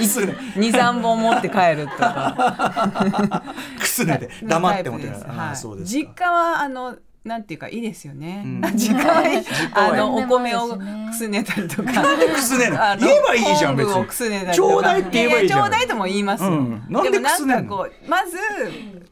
[0.07, 3.43] すね23本持って帰るとか。
[3.79, 5.57] くすねで黙って持ってはい。
[5.57, 8.43] そうです実家はあのなんていうかいいですよね。
[8.45, 9.43] うん自家焙
[9.75, 11.91] あのおね米をくすねたりとか。
[11.91, 12.73] なんでくすねる。
[13.01, 13.93] 言えばいいじゃん別に。
[13.95, 14.75] 昆布をくすねたりちとか。
[14.75, 15.61] ょうだいって言えばいいじゃん。
[15.61, 18.37] ちょうだいとも言いますなんでなんかこうまず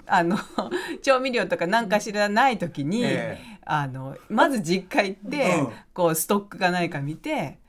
[0.07, 0.39] あの
[1.03, 3.39] 調味料とか何かしらない時に、え。
[3.65, 5.69] あのまず実家行って、うん。
[5.95, 7.62] こうストックがないか見て。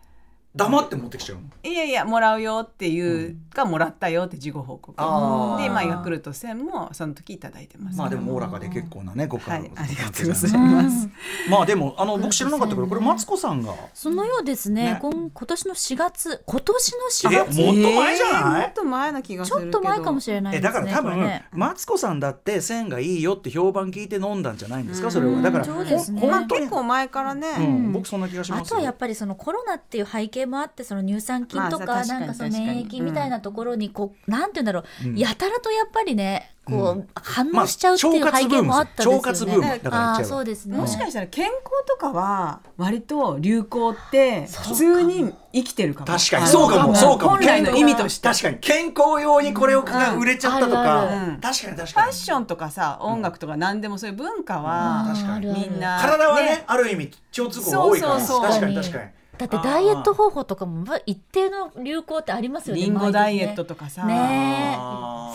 [0.56, 1.44] 黙って持ってきちゃうの。
[1.64, 4.94] いやいやもらうよっていうか、もらったよって事後報告。
[5.02, 5.64] あー。
[5.64, 7.98] で、まあ、ヤクルト1000もその時いただいてます。
[7.98, 9.64] まあでもおおらかで結構なねご家はい。
[9.64, 11.10] 族ありがとうございます。
[11.50, 13.74] まあでもあの僕知らなかったけどこれマツコさんが。
[13.96, 14.84] そのようですね。
[14.94, 15.00] ね。
[15.02, 16.98] 今今年の4月今年の
[17.32, 18.62] 4え月もっと前じゃない？
[18.62, 19.80] えーもっと前な気がすちょるけど。
[19.80, 21.46] っと前かもしれないえですねだから多分、これね。
[21.52, 25.42] マツコさんだって線がいいよって評判聞いて飲んだんじゃないんですかそれは。
[25.42, 26.22] だからそうですね。
[26.28, 39.46] まあほん本当に結構前からね、うん、僕そんな気がしますあとはやっぱりそのコロナっていう背景もあってその乳酸菌とかまあなんかその免疫みたいなところにこうなんて言うんだろう、うんやたらとやっぱりねこうう反応しちゃうっていう背景もあった腸ですよね。
[39.46, 40.78] 活ブームだから言っあそうですね。
[40.78, 46.06] もしかしたら健康とかは割と流行って普通に生きてるかも。
[46.06, 47.32] 確かにそうかもそうかも。
[47.32, 48.30] 本来の意味として。
[48.30, 51.10] 確かに健康用にこれをが売れちゃったとか、
[51.42, 52.08] 確かに確フかに。
[52.08, 58.62] ァッションとかさ音楽とか何でもそういう文化はみんな体はねある意味共通項が多いからそうそうそう。
[58.62, 59.10] 確かに確かに
[59.48, 62.82] だってダイエット方法とかもまあ一定の流行ってありますよね。
[62.82, 64.78] リンゴダイエットととかさ、ね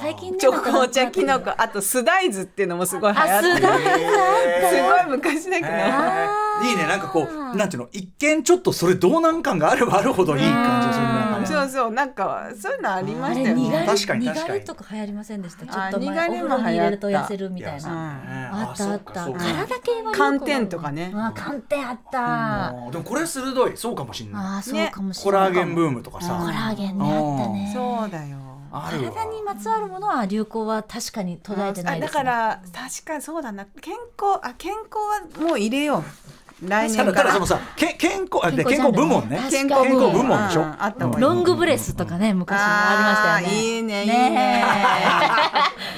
[0.00, 0.88] 最近ねチョコなんか。
[0.88, 3.56] 茶キノコあとスダイズっていうのもすごい流行ってる。
[3.58, 5.68] すごい昔だけど、
[6.64, 6.86] いいね。
[6.86, 7.88] なんかこうなんていうの？
[7.92, 11.34] 一見ちょっとそれ道南感があればあるほどいい感じがするねなん。
[11.34, 11.90] かねそうそう。
[11.92, 13.84] なんかそういうのありまあしたよね。
[13.86, 14.42] 確かに確かに。
[14.42, 15.66] にがりとか流行りませんでした？
[15.66, 18.50] ちょあっと前お風呂に入れると痩せるみたいな。
[18.52, 19.26] ああったあった。
[19.26, 21.12] 体系は寒天とかね。
[21.14, 22.90] あ寒天あった。
[22.90, 23.76] でもこれ鋭い。
[23.76, 24.62] そうかもしんない。
[24.62, 25.48] そうかもしコれない。
[25.48, 27.72] ラーゲンブームとかコさラーゲンねあったね。
[27.74, 28.36] そうだよ。
[28.70, 29.12] あるわ。
[29.12, 33.64] 体にまつわるものは流行は確かに途絶えてないです、ね、あだから確かにそうだな。
[33.80, 36.02] 健康あ健康はもう入れよう
[36.62, 37.12] 来年から。
[37.12, 39.40] ただそのさけ健康あで健健康康部門ね。
[39.50, 39.72] 健に。
[39.72, 40.62] 康部門部門でしょ？
[40.62, 43.62] うロングブレスとかね昔もありましたよね。
[43.76, 44.30] いいねいいね。
[44.30, 44.64] ね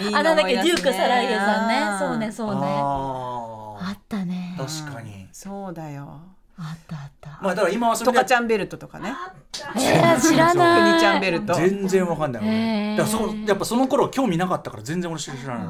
[0.01, 0.05] え。
[0.05, 1.99] いいのあなんだっけデュークサライエさんね。
[1.99, 2.61] そうねそうね。
[2.63, 4.57] ああったね。
[4.59, 5.29] ー確かに。
[5.33, 6.21] そうだよ。
[6.59, 7.39] あったあった。
[7.41, 8.23] まあだから今はそトれで。
[8.25, 9.15] カちゃんベルトとかね。
[9.77, 10.91] えー、知らない。
[10.91, 11.55] クニちゃんベルト。
[11.55, 15.67] 全然わかんないだからそやっぱその頃興味なかったから全然俺知らない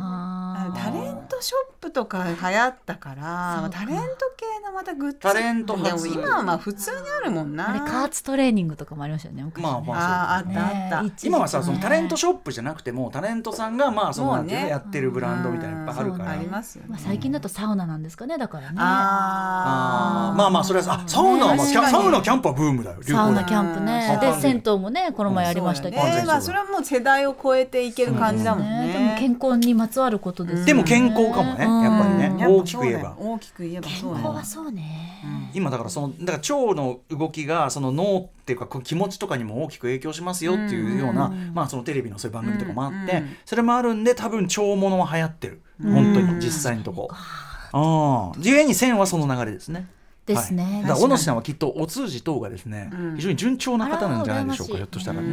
[0.74, 5.18] タレントショップとか流行ったからタレント系のまたグッズ。
[5.18, 7.70] タレントでも初今はまあ普通にあるもんな。
[7.70, 12.20] あれ加圧トレーニングとかもありましたよねまあまああーあったあった、今はさそのタレントね。
[12.20, 16.30] ショップじゃなくてもタレントさんがまあそのねやってるブランドみたいなのいっぱいあるから。
[16.30, 16.88] ありますよね。
[16.90, 18.76] まあ、最近だとサウナなんですかねだからね。
[18.78, 20.38] ああー。
[20.38, 24.10] まあまあそれはさあサウナはサウナキャンプはブームだよ流サウナキャンプね。
[24.14, 24.20] うん。
[24.20, 28.86] で銭湯もねこの前やりましたけど、ねまあそれはもう世代を超えていける感じだもんね。
[28.86, 30.66] ねでも健康にまつわることですよね。
[30.66, 31.64] でも健康かもね。
[31.64, 32.46] やっぱりね。
[32.46, 33.14] 大きく言えば。
[33.18, 45.60] 大きく言えばそう健康はそうね、今だからそのだから腸の動きがその脳っていうか気持ちとかにも大きく影響しますよっていうような、まあそのテレビのそういう番組とかもあって、それもあるんで多分腸物は流行ってる。
[45.82, 46.40] 本当に。
[46.40, 47.08] 実際のとこ。
[47.12, 49.86] ああ、自由に線はその流れですね。
[50.26, 50.62] ですね。
[50.62, 50.82] はい。
[50.82, 53.16] だから小野さんはきっとお通じ等がですね、うん。
[53.16, 55.30] 非常に順調な方なんじゃないでしょうかひょっとしたらね、う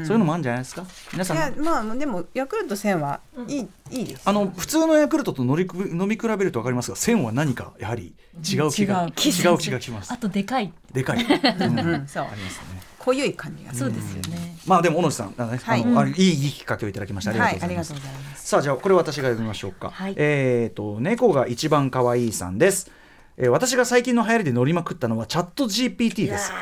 [0.00, 0.84] んそういうのもあるんじゃないですか？
[1.12, 4.22] 皆さんいやまあでもヤクルト1000はいい,、いいです。
[4.24, 10.12] あの普通のヤクルトと乗りく飲み比べると分かりますが線は何かやはり違う気が違う違う気がします。
[10.12, 10.72] あとでかい。
[10.92, 11.28] でかい、う
[11.70, 11.78] ん。
[11.78, 12.06] うん。
[12.08, 12.24] そう。
[12.24, 12.80] ありますね。
[13.00, 15.82] 濃ゆい感じがそうですよね、まあでも小野さん、あのねはい。
[15.82, 17.30] あのあいいいいきっかけをいただきました。
[17.30, 17.92] ありがはいとうございます。
[17.92, 18.46] ありがとうございます。
[18.48, 19.90] さあじゃあこれ私が読みましょうか。
[19.90, 20.14] はい。
[20.18, 22.90] えっ、と猫が一番可愛いさんです。
[23.42, 26.52] えー私が最近の流行りで乗りまくったのはチャット GPT です。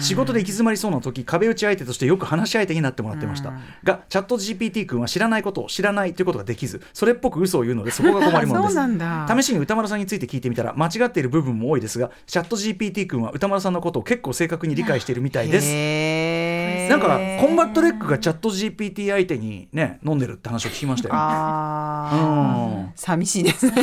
[0.00, 3.52] 仕事で行き詰まりそうな時壁打ち相手としてよく話し相手になってもらってました。
[3.84, 9.26] がチャット GPT 君は知らないことを知らないということができずそれっぽく嘘を言うのでそこが困りもので そうすなんだ。
[9.40, 16.90] 試しに宇多丸さんについて聞いてみたら間違っている部分も多いですがチャット GPT 君は宇多丸さんのことを結構正確に理解しているみたいです。
[16.90, 21.14] なんかコンバット REC がチャット GPT 相手にね飲んでるって話を聞きましたよ。
[21.16, 22.84] あうん。
[22.86, 23.82] ー寂しいですね。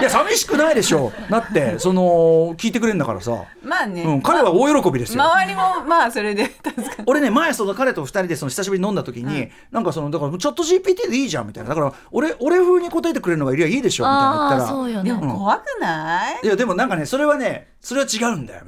[0.00, 5.22] いや寂しくないでしょだ って その聞いてくれるんだからさ、まあね、うん、彼は大喜びですよ。
[5.22, 7.04] 周りもまあそれで 助かる。
[7.06, 11.70] 俺ね前その彼と二人でその久しぶりに飲んだ時に、なんかそのだからチャット GPT でいいじゃんみたいな。
[11.70, 14.66] だから俺俺風に答えてくれるのがいりゃいいでしょみたいな言ったら。
[14.68, 15.10] そうよね。
[15.10, 18.64] でも怖くない、いやでもなんかねそれはねそれは違うんだよ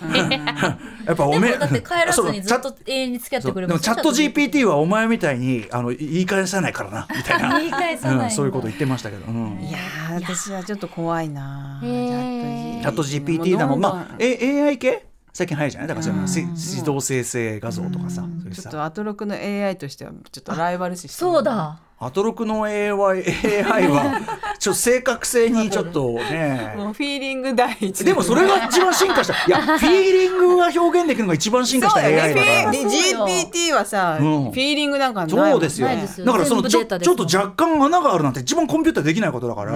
[0.00, 0.52] みたいな。
[1.04, 7.58] やっぱおでめもだって帰らずにずっと永遠に付き合ってくれますでもチャット GPT はお前みたいにあの言い返さないからな みたいな。
[7.58, 9.58] 言い返さないうん、そういうこと言ってましたけど、うん。
[9.60, 15.06] いやー私はちょっと怖いなチャット GPT だもん、どんどんまあ、え AI 系？
[15.34, 15.88] 最近早いじゃない？
[15.88, 18.22] だからそういう自動生成画像とかさ、
[18.54, 24.20] ちょっとアトロクの AI としてはちょっとライバル視してるそうだアトロクの AI, AI は
[24.58, 26.74] ちょっと正確性にちょっとね。
[26.78, 28.04] もうフィーリング第一。
[28.04, 29.34] でもそれが一番進化した。
[29.34, 32.34] いやフィーリングが表現できるのが一番進化した AI だから。
[32.34, 32.66] ね。
[32.66, 34.42] フィー GPT はさ、うん。
[34.44, 39.72] フィーリングなんかないもんそうですよないですよだからそのちょちょっと若干穴があるなんて一番コンピューターできないことだから、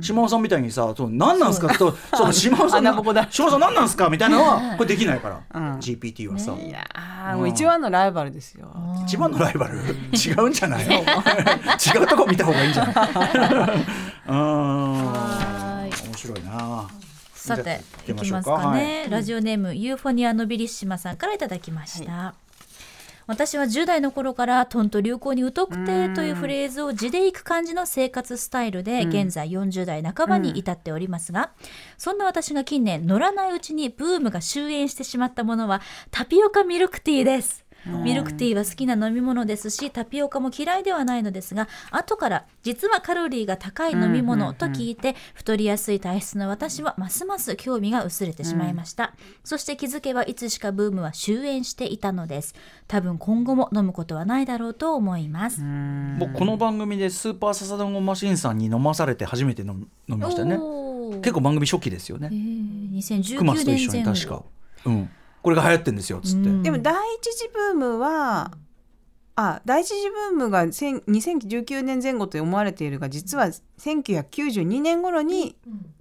[0.00, 1.68] 島尾さんみたいにさそう何なんすか？
[1.74, 4.08] とその島尾さん島尾さん何なんすか？
[4.08, 5.78] みたいなのは これできないから、うん。
[5.78, 8.68] GPT はさ、いやーもう一番のライバルですよ。
[9.04, 9.74] 一番のライバル？
[10.12, 10.84] 違うんじゃない？
[11.72, 13.80] 違うとこ見た方がいいんじゃない？
[14.28, 15.02] うん。
[15.84, 16.88] 面白いな。
[17.34, 22.34] さていきますかね、ラジオネームユーフォニアノビリッシマさんからいただきました、
[23.26, 31.50] 私は10代の頃からとんと流行に疎くてというフレーズを地でいく感じの生活スタイルで現在40代半ばに至っておりますが、
[31.98, 52.54] そんな私が近年乗らないうちにブームが終焉してしまったものはタピオカミルクティーですミルクティーは好きな飲み物ですしタピオカも嫌いではないのですが後から実はカロリーが高い飲み物と聞いて太りやすい体質の私はますます興味が薄れてしまいました、そして気づけばいつしかブームは終焉していたのです。
[52.88, 55.62] 多分今後も飲むことはないだろうと思います。
[56.18, 60.56] 僕この番組でスーパーササダンゴマシンさんに飲まされて初めて飲みましたよね
[61.20, 64.42] 結構番組初期ですよねえークマスと2019一緒に年前後確か
[64.86, 65.10] うん
[65.44, 66.62] これが流行ってんですよっつって、うん。
[66.62, 68.50] でも第一次ブームは
[69.36, 75.54] あ第一次ブームが千2019年前後と思われているが実は1992年頃に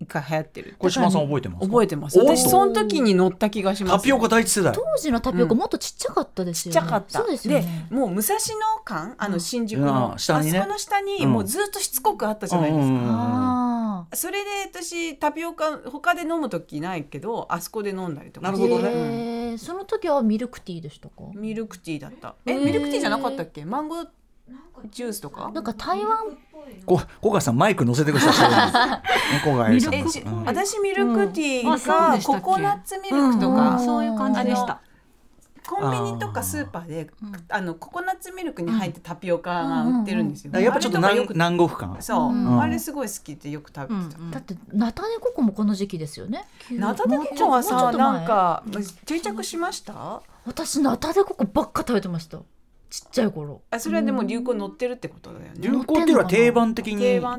[0.03, 0.75] 一回流行ってる。
[0.77, 1.65] これ島さん覚えてますか？
[1.67, 2.19] 覚えてます。
[2.19, 3.97] お私その時に乗った気がします。
[3.97, 6.87] タピオカ第一世代当時のタピオカもっとちっちゃかったですちっよね。
[6.87, 7.19] ちゃかった。
[7.19, 7.87] そうですよね。
[7.89, 8.39] もう武蔵野
[8.83, 9.85] 間あの新宿うん。
[9.87, 10.59] の、あ下にね。
[10.59, 11.31] あそこの下にうん。
[11.31, 12.85] もうずっとしつこくあったじゃないですか。
[12.85, 13.43] うんうんうん
[14.03, 18.49] あそれで私タピオカ他で飲む時ないけどあそこで飲んだりとか。
[18.49, 19.57] ーなるほどね。
[19.57, 21.15] その時はミルクティーでしたか？
[21.33, 22.35] ミルクティーだった。
[22.45, 23.63] えミルクティーじゃなかったっけ？
[23.65, 24.07] マンゴー
[24.91, 25.51] ジュースとか？
[25.53, 26.37] なんか台湾
[26.85, 29.01] こ小川さんマイク乗せてくださ
[29.33, 29.39] い。
[29.43, 29.93] 小川愛さん。
[30.45, 31.73] 私ミルクティーうん。
[31.73, 33.85] あそうかでしたっけココナッツミルクとか、うん。
[33.85, 34.81] そういう感じでした。
[35.65, 37.09] コンビニとかスーパーで
[37.47, 41.95] あのココナッツミルクに入ってタピオカが売ってるんですよ、やっぱちょっと南国感。
[42.01, 42.61] そう、うん。
[42.61, 46.43] あれすごい好きでよく食べてた、だってナタデココもこの時期ですよね。
[46.69, 48.13] ナタデココはさっと前。
[48.13, 48.63] なんか
[49.05, 50.21] 定着しました？
[50.45, 52.39] 私ナタデココばっか食べてました
[52.93, 53.63] ちっちゃい頃。
[53.71, 55.53] あそれはでも流行乗ってるってことだよね。
[55.57, 57.01] 流行っていうのは定番的に。
[57.01, 57.37] 定番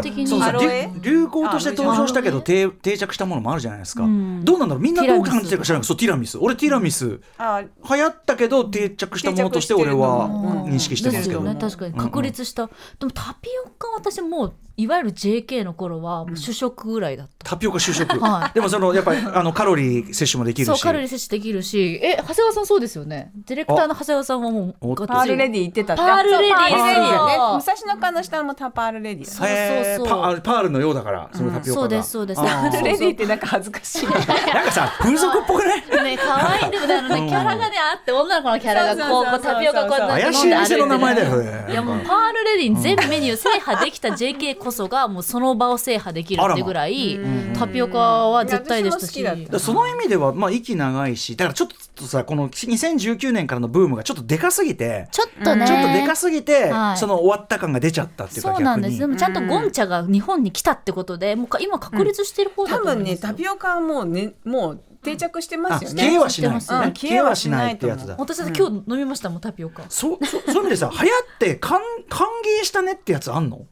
[0.00, 0.26] 的に。
[0.26, 0.52] そうそう。
[0.62, 4.42] 流流行として登場したけど定定着したものもあるじゃないですか、うん。
[4.46, 4.82] どうなんだろう？
[4.82, 5.82] みんなどう感じてるか知らない。
[5.82, 6.38] けどそうティテラミス。
[6.38, 7.20] 俺ティラミス。
[7.36, 7.68] あ流
[8.02, 11.60] 行ったけど定着したものとして俺はうん認識してますけど、ですよね。
[11.60, 12.72] 確かに確立した、で
[13.04, 18.54] もタピオカ私もういわゆる JK の頃はもう主食ぐらいだった、タピオカ主食、はい。
[18.54, 20.68] でもそのやっぱり あのカロリー摂取もできるし。
[20.68, 22.00] そうカロリー摂取できるし。
[22.02, 23.30] え長谷川さんそうですよね。
[23.46, 30.40] ディレクターの長谷川さんはもおうパールレディ行ってたってパールレディパールレディよねそう武蔵野間の下もタパールレディそうそうそう。
[30.40, 32.40] パールのようだからそのタピオカが、そうですそうです。
[32.40, 34.06] パールレディってなんか恥ずかしい。
[34.10, 36.94] なんかさ風俗っぽく ねね可愛いでもね。
[36.94, 47.20] あのねキャラがねあって女の子のキャラがこうこうタピオカこうやって怪しい店の名前だよねいやもうパールレディに全メニュー制覇できた JK こそがもうその場を制覇できるってぐらい
[47.56, 48.94] タピオカは絶対でし。
[48.94, 55.66] たしその意味ではまあ息長いしだからちょっとさこの2019年からのブームがちょっとでかすぎてちょっとね。
[55.66, 56.96] ちょっとでかすぎて、はい。
[56.98, 63.08] その終わった感が出ちゃったっていうかそうなんですで逆にもちゃんとゴンチャが日本に来たってことでもうか今確立してる方だ多分と思います。
[63.08, 66.02] よねタピオカはもうねもう定着してまあすよね。
[66.02, 68.16] 消えはしない、知ってますね消えはしないってやつだ。
[68.18, 69.82] 私今日飲みましたもんタピオカ。
[69.90, 72.26] そそそういう意味でさ流行って歓歓
[72.60, 73.66] 迎したねってやつあんの？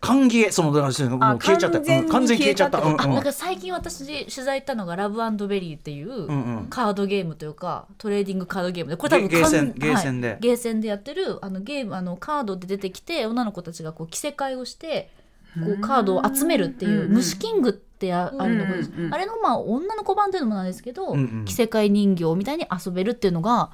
[0.00, 1.80] 歓迎そのだからもうあ消えちゃった。
[1.80, 2.78] 完全消えちゃった。
[2.80, 2.96] うんうん。
[2.96, 5.16] なんか最近私取材行ったのがラブ
[5.48, 8.96] ベリーっていうカードゲームというかトレーディングカードゲームで。
[8.96, 10.28] これ多分ゲゲーセンゲーセンで。
[10.28, 10.38] はい。
[10.40, 15.10] ゲーセンでやってるあのゲームあのカードで出てきて女の子たちがこう着せ替えをして
[15.54, 19.14] こうカードを集めるっていう虫キングってああるのがうんうんうん。
[19.14, 21.44] あれのまあ女の子版っていうのもなんですけどうんうん。
[21.44, 23.70] 着せ替え人形みたいに遊べるっていうのが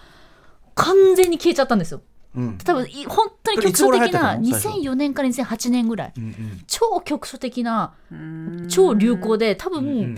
[0.74, 1.98] 完全に消えちゃったんですよ。
[1.98, 2.04] うん
[2.64, 4.44] 多分い本当に局所的な頃流行ったの？
[4.52, 4.78] 最初。
[4.80, 6.12] 2004年から2008年ぐらい。
[6.16, 6.60] うんうん。
[6.66, 7.94] 超局所的な
[8.68, 10.16] 超流行で多分、うん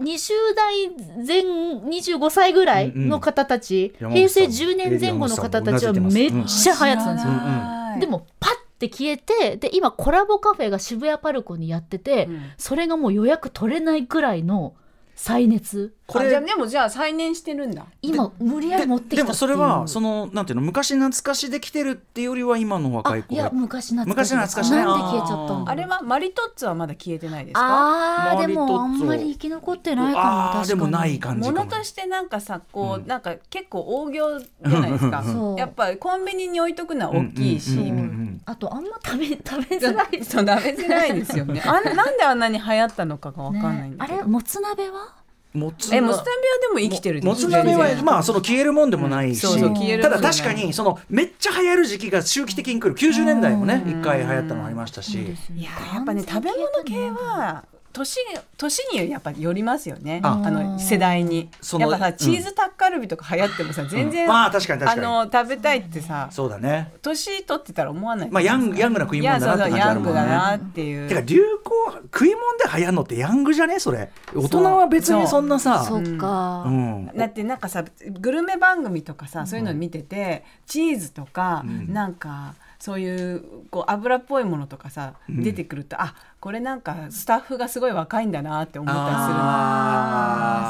[0.00, 0.90] 20代
[1.26, 7.32] 前25歳ぐらいの方たち、うんうん平成10年前後の方たちはめっちゃ流行ってたんですよ。
[7.32, 8.00] はい。
[8.00, 12.42] でもパッて消えてで今コラボカフェが渋谷パルコにやってて、うん。
[12.56, 14.74] それがもう予約取れないくらいの
[15.16, 17.84] 再熱これあじゃあでもじゃあ再燃してるんだ。
[18.00, 19.24] 今無理やり持ってきたっていう。
[19.24, 27.60] でもそれはそのなんていうの昔懐かしできてるっていうよりは今の若い子あいやが昔懐かしい昔懐かしなんで消えちゃったあれはマリトッツォはまだ消えてないですか？
[27.62, 30.64] あーでもあんまり生き残ってないかもあ確かに。
[30.64, 35.24] ーでもない感じ物としてなんかさこう、なんか結構大行じゃないですか。
[35.24, 35.58] そう。
[35.58, 40.24] やっぱりコンビニに置いとくのは大きいし、うんうんうんうんあとあんま食べ 食べづらい。
[40.24, 41.60] そう食べづらいですよね。
[41.66, 45.25] あんなんであんなに流行ったのかがわかんないんねだけど、あれもつ鍋は？
[45.56, 46.26] もつえもつ鍋は
[46.60, 50.38] でも生きてるもつ鍋はまあその消えるもんでもないし、うんそうそう消えるたもんじゃない。
[50.38, 52.94] だ確かにそのめっちゃ流行る時期が周期的に来る。
[52.94, 55.18] 90年代もね一回流行ったのありましたし、
[55.54, 57.64] いややっぱね食べ物系は
[57.96, 58.18] 年
[58.58, 60.20] 年にやっぱよりますよね。
[60.22, 60.42] あ。
[60.44, 61.48] あの世代に。
[61.60, 62.16] そのやっぱさうん。
[62.16, 65.06] チーズタッカルビとか流行ってもさ全然、まあ確かに確かに。
[65.06, 66.92] あの食べたいってさそうだね。
[67.00, 71.08] 年取ってたら思わないまあヤングヤングな食い物だなって感じあるもんいやそうそうヤングだなねっていう。
[71.08, 73.78] てか流行食い物で流行るのってヤングじゃね？
[73.78, 74.10] それ。
[74.34, 75.84] 大人は別にそんなさ。
[75.84, 77.10] そっか、うん。
[77.16, 77.84] だってなんかさ
[78.20, 81.92] グルメ番組とかさそういうの見てて、チーズとか、ん。
[81.92, 89.06] なんかそういうこう油っぽいものとかさ、出てくるとあこれなんかスタッフがすごい若いんだなって思ったり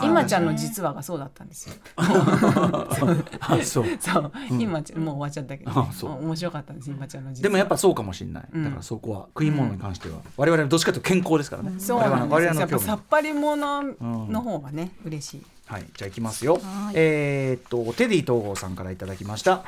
[0.03, 1.75] する今ちゃんの実話がそうだったんですよ。
[1.97, 3.87] あそう。
[4.01, 6.25] そう、 今ちゃんもう終わっちゃったけど、あそう。
[6.25, 7.43] 面白かったんです今ちゃんの実話。
[7.43, 8.65] でもやっぱそうかもしれない、うん。
[8.65, 12.61] だからそこは食い物に関しては、我々はどっちかというと健康ですからね、そうなん我ですよ。
[12.61, 15.43] やっぱさっぱりものの方がね、嬉しい。
[15.67, 16.55] はい、じゃあいきますよ。
[16.55, 16.95] はい。
[16.95, 19.65] えーっとテディ東郷さんからいただきました。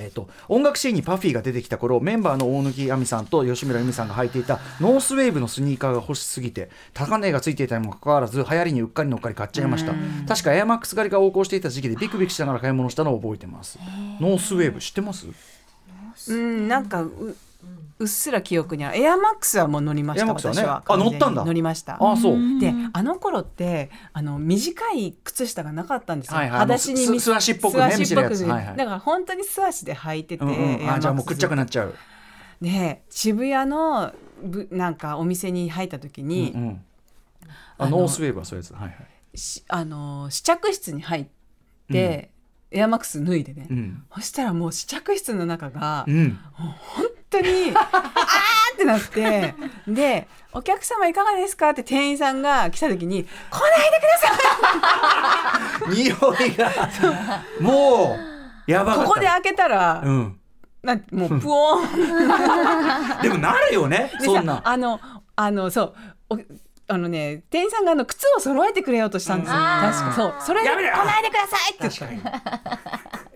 [0.00, 9.92] えーっと音楽シーンにパフィーが出てきた頃メンバーの大貫亜美さんと吉村由美さんが履いていたノースウェーブのスニーカーが欲しすぎて高値がついていたにもかかわらず流行りにうっかり乗っかり買っちゃいました。
[10.26, 13.78] 確かエアマックス狩りが横行していた時期でビクビクしながら買い物したのを覚えてます。
[14.20, 15.26] ノースウェーブ知ってます？
[16.28, 17.04] うん、なんか
[18.00, 18.98] ううっすら記憶にある。
[18.98, 20.26] エアマックスはもう乗りました。
[20.26, 20.32] ね。
[20.32, 20.82] 私は。
[20.86, 21.44] あ乗ったんだ。
[21.44, 21.96] 乗りました。
[22.02, 22.58] ああそう。
[22.58, 26.36] であの頃ってあの短い靴下がなかったんですよ。
[26.38, 26.58] はいはい。
[26.60, 28.76] 裸足に素足っぽくね素足っぽくはいはい。
[28.76, 30.56] だから本当に素足で履いてて、うんうん。
[30.56, 30.96] エアマックス。
[30.96, 31.94] あじゃあもうくっちゃくなっちゃう、
[32.60, 36.84] で渋谷のぶなんかお店に入った時に、うんうん。
[37.78, 38.90] あノースウェーブはそういうやつはいは
[39.34, 41.26] い、しあの試着室に入っ
[41.92, 42.30] て、
[42.70, 44.04] エアマックス脱いでね、うん。
[44.14, 49.54] そしたらもう試着室の中がうん、本当に あーってなって
[49.86, 56.14] で「お客様いかがですか?」って店員さんが来た時に「来ないでください!」匂
[56.46, 56.70] いが。
[57.60, 58.16] も
[58.66, 60.36] うやばかここで開けたら、うん。
[60.82, 63.20] なんもうプオーン。
[63.22, 64.56] でもなるよねでそんな。
[64.56, 65.00] さあの
[65.36, 65.94] あのそう。
[66.30, 66.38] お
[66.90, 70.12] あのね店員さんがあの靴を揃えてくれようとしたんですよ、確か。
[70.14, 70.34] そう。
[70.40, 70.90] それでやめろ。
[70.90, 71.88] 来ないでくださいって。
[71.88, 72.90] 言確ってかに。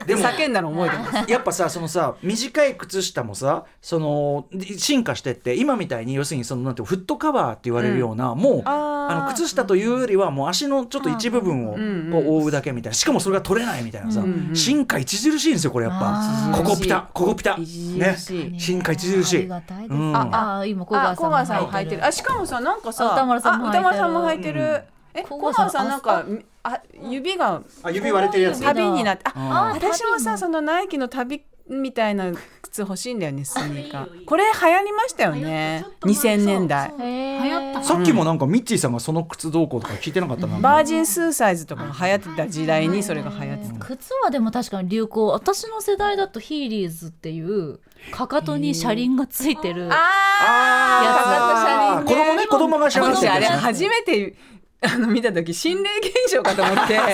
[0.05, 1.30] でも叫んだの覚えてます。
[1.30, 4.46] やっぱさそのさ短い靴下もさその
[4.76, 8.94] 進化してって今みたいに要するにそのなんていうのフットカバーって言われるような、もうあー。
[9.05, 12.94] あの靴下というよりはもう足のちょっと一部分をんこう覆うだけみたいな。
[12.94, 16.52] しかもそれが取れないみたいなさ、うんうん進化著しいんですよこれやっぱ。
[16.57, 17.55] ここピタここピタ。
[17.55, 18.50] 著しい。
[18.50, 19.36] ね進化著しい。
[19.36, 20.16] ありがたいです、うん。
[20.16, 22.07] ああ今小あ川小川さんもさんも履いてる履いてる。
[22.07, 24.82] あしかもさなんかさあ歌丸さんも履いてるあ歌丸さんも履いてる、
[25.14, 26.24] え小小川さんなんか
[26.62, 28.61] あ指があ指割れてるやつ。
[28.62, 29.24] 旅になって。
[29.34, 34.24] あ私もさそのナイキの旅みたいな靴欲しいんだよねスニーカー。
[34.26, 35.86] これ流行りましたよね。
[36.02, 36.92] 2000年代。
[37.00, 43.86] へ流行ったさっきもなんかミッチーさんがその靴どうこうとか聞いてなかったな、バージンスーサイズとかが流行ってた時代にそれが流行ってた。
[43.86, 45.26] 靴はでも確かに流行。
[45.28, 54.36] 私の世代だとヒーリーズっていうかかとに車輪がついてるあー子供ね子供がしゃべって初めて
[54.83, 57.07] あの見た時心霊現象かと思って すっ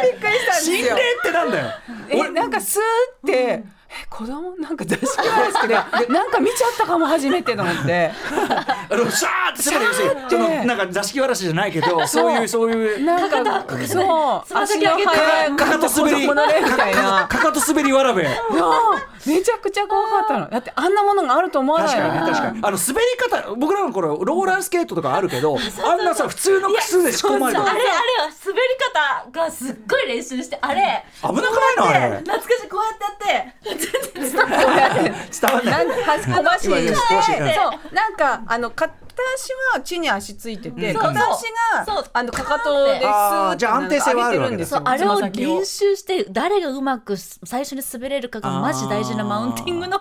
[0.00, 0.76] ごいびっくりしたんですよ。
[0.76, 1.66] 心霊ってなんだよ。
[2.08, 3.64] えなんかスーって、え
[4.10, 5.74] 子供なんか座敷わらしくで
[6.12, 8.10] なんか見ちゃったかも初めてと思って。
[8.90, 12.32] あのシャーってすべて要するにそのなんか座敷わらしじゃないけどそう。
[12.32, 13.04] いうそういう。
[13.04, 14.58] なんかそう。
[14.58, 18.28] 足の速いかかと滑りかかと滑りわらべ
[19.26, 20.50] めちゃくちゃ怖かったの。
[20.50, 22.58] だってあんなものがあると思わない確かにね確かに。
[22.62, 27.94] あの滑り方僕らの頃ローラースケートとかあるけどあんなさ普通の靴で仕込まれてあれあれは
[28.44, 31.04] 滑り方がすっごい練習してあれ。
[31.22, 32.18] 危なくないのあれ。
[32.18, 32.68] 懐かしい。
[32.68, 33.86] こうやってやって。
[34.14, 35.02] 全然伝わこうやって
[35.40, 35.86] 伝わんなない。
[36.04, 36.74] 恥ずかしいそ
[37.90, 37.94] う。
[37.94, 38.70] なんかあの
[39.16, 40.98] 片足は地に足ついてて、うん。
[40.98, 41.46] 片足
[41.86, 42.02] そう。
[42.02, 49.98] があのかかとでスーッてじゃあ安定性はあるんですあれを練習して誰がうまく最初に滑れるかがマジ大事なマウンティングの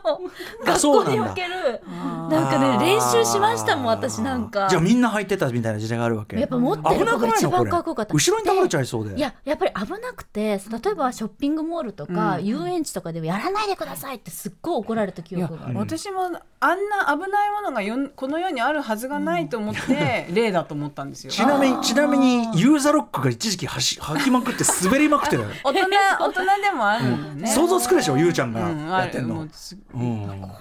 [0.65, 1.81] 学校における
[2.29, 4.67] なんかね練習しましたもん私なんか。
[4.69, 6.37] じゃあみんな履いてたみたいな時代があるわけ。
[6.37, 15.77] やっぱ持ってる子が一番かっこよかった後ろに倒れちゃいそうでいややっぱり危なくて例えばショッピングモールとか、遊園地とかではやらないでくださいってすっごい怒られた記憶がある。
[15.77, 21.31] 私もあんな危ないものがこの世にあるはずずがないと思って例だと思ったんですよ。
[21.31, 25.81] ちなみにちなみにユーザーロックが一時期はし履きまくって滑りまくってたよ 大人
[26.19, 28.17] 大人でもあるんだよね、想像つくでしょ？
[28.17, 29.41] ゆうちゃんがうんやってんの。
[29.41, 29.47] うん。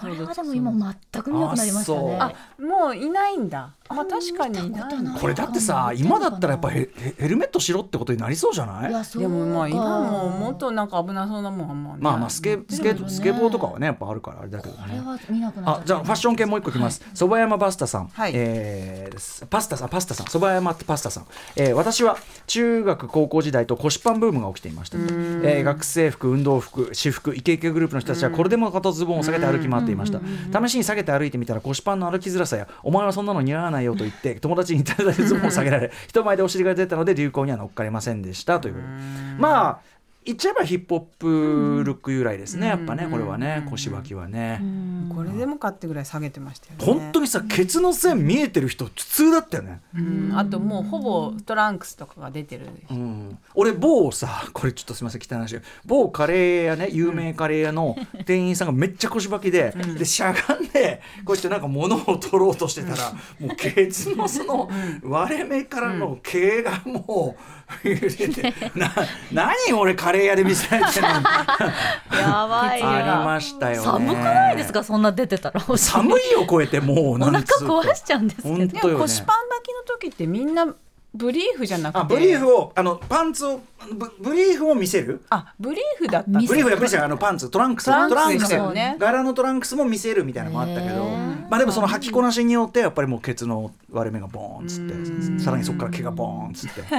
[0.01, 0.71] これはでも今
[1.13, 2.19] 全く見なくなりましたね。
[2.21, 2.33] あ
[2.63, 3.71] もういないんだ。
[3.89, 4.67] まあ確かに。
[4.67, 4.95] いない。
[4.99, 8.91] んだこれだってさ今だったらやっぱヘヘヘルメットしろってことになりそうじゃない？
[8.91, 9.23] いやそう。
[9.23, 11.97] でもまあか今ももっとなんか危なそうなもんあんまね。
[12.01, 14.81] まあまあスケスケスケボーとかはねやっぱあるからあれだけどね。
[14.87, 15.81] これは見なくなっちゃった。
[15.83, 17.03] あじゃあファッション系もう一個いきます。
[17.15, 20.27] 蕎麦山パスタさん、はいえーパスタさんパスタさん。
[20.27, 30.21] 蕎麦山パスタさん、えー私は中学高校時代と腰パンブームが起きていました、えー学生服運動服私服イケイケグループの人たちはこれでもかとズボンを下げて歩き回っていました。
[30.67, 38.75] 試しに下げて歩いてみたら腰パンの歩きづらさやお前はそんなの似合わないよと言って友達にいただいてズボンを下げられ人前でお尻が出たので流行には乗っかれませんでしたという。
[39.39, 39.94] まあ
[40.25, 44.61] 言っちゃえばヒップホップルック由来ですねやっぱねこれはね腰履きはね。
[45.15, 46.85] これでもかってぐらい下げてましたよね。
[46.85, 50.33] 本当にさケツの線見えてる人普通だったよね、うん。
[50.35, 55.61] あともうほぼトランクスとかが出てるうん、俺某さこれちょっとすみません汚い話。
[55.85, 64.71] 某カレー屋ね有名カレー屋の店員さんがめっちゃ腰履きで、でしゃがんでこうやってなんか物を取ろうとしてたら、もうケツのその
[65.03, 67.37] 割れ目からの毛がも
[67.85, 68.93] う揺れて、 な
[69.33, 71.09] 何俺カレー屋で見せられてるの。
[72.19, 73.83] やばいありましたよね。
[73.85, 74.85] 寒くないですか？
[74.85, 75.61] そんな出てたら。
[75.61, 78.55] 寒いを超えてもうおなん腹壊しちゃうんですけど。
[78.57, 78.99] で本当よね。
[78.99, 80.67] も腰パン履きの時ってみんな
[81.17, 82.01] ブリーフじゃなくて。
[82.01, 83.61] あブリーフをあのパンツを
[83.93, 85.23] ブブリーフを見せる？
[85.31, 86.31] あブリーフだった。
[86.31, 87.87] ブリーフやブリーフじゃないあのパンツトランクス。
[87.87, 88.73] トランクス。
[88.73, 88.97] ね。
[88.99, 91.05] 柄のトランクスも見せるみたいなのもあったけど。
[91.51, 95.45] まあでもその履きこなしによってやっぱりもうケツの割れ目がボーンっつって。
[95.45, 96.83] さらにそこから毛がボーンっつって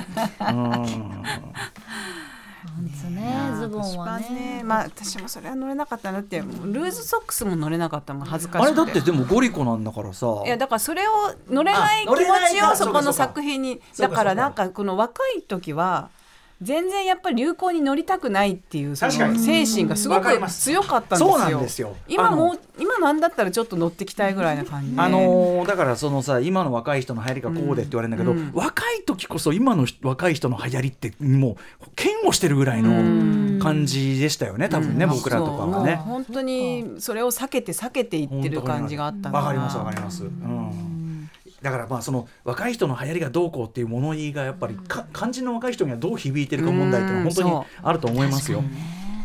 [2.80, 4.62] うんパンツねズボンはね。
[4.64, 6.74] まあ私もそれは乗れなかったなってもう。
[6.74, 8.80] ルーズソックスも乗れなかったもん恥ずかしくて。
[8.80, 10.28] あれだってでもゴリコなんだからさ。
[10.46, 11.12] いやだからそれを
[11.50, 16.10] 乗れない気持ちをそこの作品にだからなんかこの若い時は
[16.66, 19.08] 全然やっぱり流行に乗りたくないっていう精
[19.66, 21.30] 神がすごく強かったんですよ。
[21.30, 21.96] そうなんですよ。
[22.08, 25.02] 今も今なんだったらちょっと乗ってきたいぐらいな感じで。
[25.02, 28.52] あのーだからそのさ今の若い人の流行りがこうでって言われるんだけど、うん。
[28.54, 35.12] 若い時こそ今の人若い人の流行りってもう嫌悪してるぐらいの感じでしたよね多分ね、うん。
[35.12, 35.96] 僕らとかはね。
[35.98, 40.24] 本当にそれを避けて避けていってる感じがあったわかりますわかります。
[40.24, 41.05] うん
[41.62, 48.64] だからまあその若い人の流行りがどうこうっていう物言いがやっぱりか肝心の若い人にはどう響いてるか問題っていうのは本当にあると思いますよ。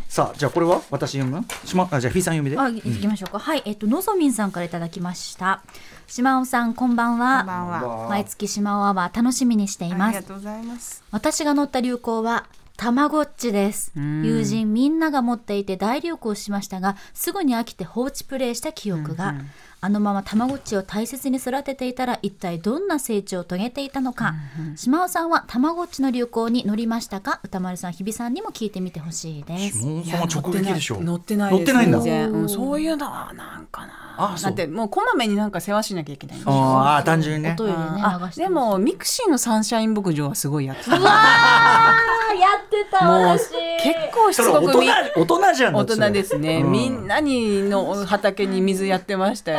[0.07, 1.45] さあじゃあこれは私読む？
[1.65, 2.59] しまあじゃあフィーさん読みで。
[2.59, 3.39] あ、いきましょうか。
[3.39, 5.63] はい、えっと、のぞみんさんからいただきました。
[6.07, 7.37] 島尾さん、こんばんは。
[7.37, 10.17] こんばんは毎月島尾アワー楽しみにしています。
[10.17, 11.01] ありがとうございます。
[11.11, 13.97] 私が乗った流行は、たまごっちです。
[13.97, 19.35] ん友人みんなが持っていて大流行しましたが、すぐに飽きて放置プレイした記憶が。
[19.83, 24.35] あのままたまごっちを大切に育てていたら一体どんな成長を遂げていたのか、
[24.75, 27.39] しまおさんはたまごっちの流行に乗りましたか？
[27.43, 29.79] 宇多丸さん日比さんにも聞いてみてほしいです。
[29.79, 31.01] しまおさんは直撃でしょ。
[31.01, 31.57] 乗ってない。
[31.57, 31.99] です乗ってないんだ。
[31.99, 33.93] 全然うんそういうのはなんかな。
[34.17, 34.51] あそう。
[34.51, 37.53] だってもうこまめになんか世話しなきゃいけないああ単純にね。
[37.53, 37.55] お。
[37.55, 40.91] トイレねあ流してでもミクシーのサンシャイン牧場はすごいやってた。
[40.99, 43.49] うわーやってた私。
[43.83, 45.75] 結構しそれ大人つこくみ大人じゃん。
[45.75, 46.71] 大人ですね、うん。
[46.71, 49.57] みんなにの畑に水やってましたよ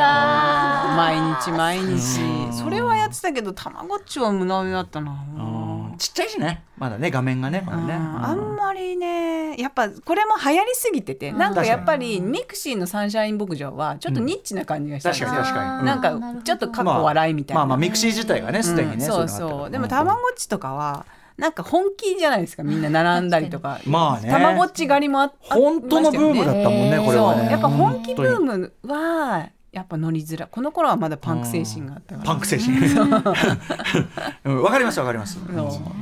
[0.95, 2.53] 毎日毎日。
[2.53, 5.11] それはやってたけどたまごっちは無駄だったな。
[5.11, 5.97] うん。
[5.97, 6.63] ちっちゃいしね。
[6.77, 7.93] まだね画面がねまだね。
[7.93, 15.79] ああんまりねやっぱこれも流行りすぎてて、なんかやっぱりミクシーのサンシャイン牧場はちょっとニッチな感じがしたんかに確かに。
[15.79, 15.85] うん。
[15.85, 19.05] なんかちょっと過去笑いみたいな、まあまあミクシー自体がねすでにね。
[19.05, 21.05] そうそうでもたまごっちとかは
[21.37, 23.79] なんか本気じゃないですかみんな並んだりとか。
[23.85, 24.29] まあね。
[24.29, 28.57] たまごっち狩りもああ本当のブームだったもんねえーこれはやっぱ本気ブーム。
[28.57, 30.49] ムはやっぱ乗りづらい。
[30.51, 32.27] この頃はまだパンク精神があったから。
[32.27, 32.77] パンク精神。
[34.45, 34.61] うん。
[34.63, 35.39] わかりますわかります。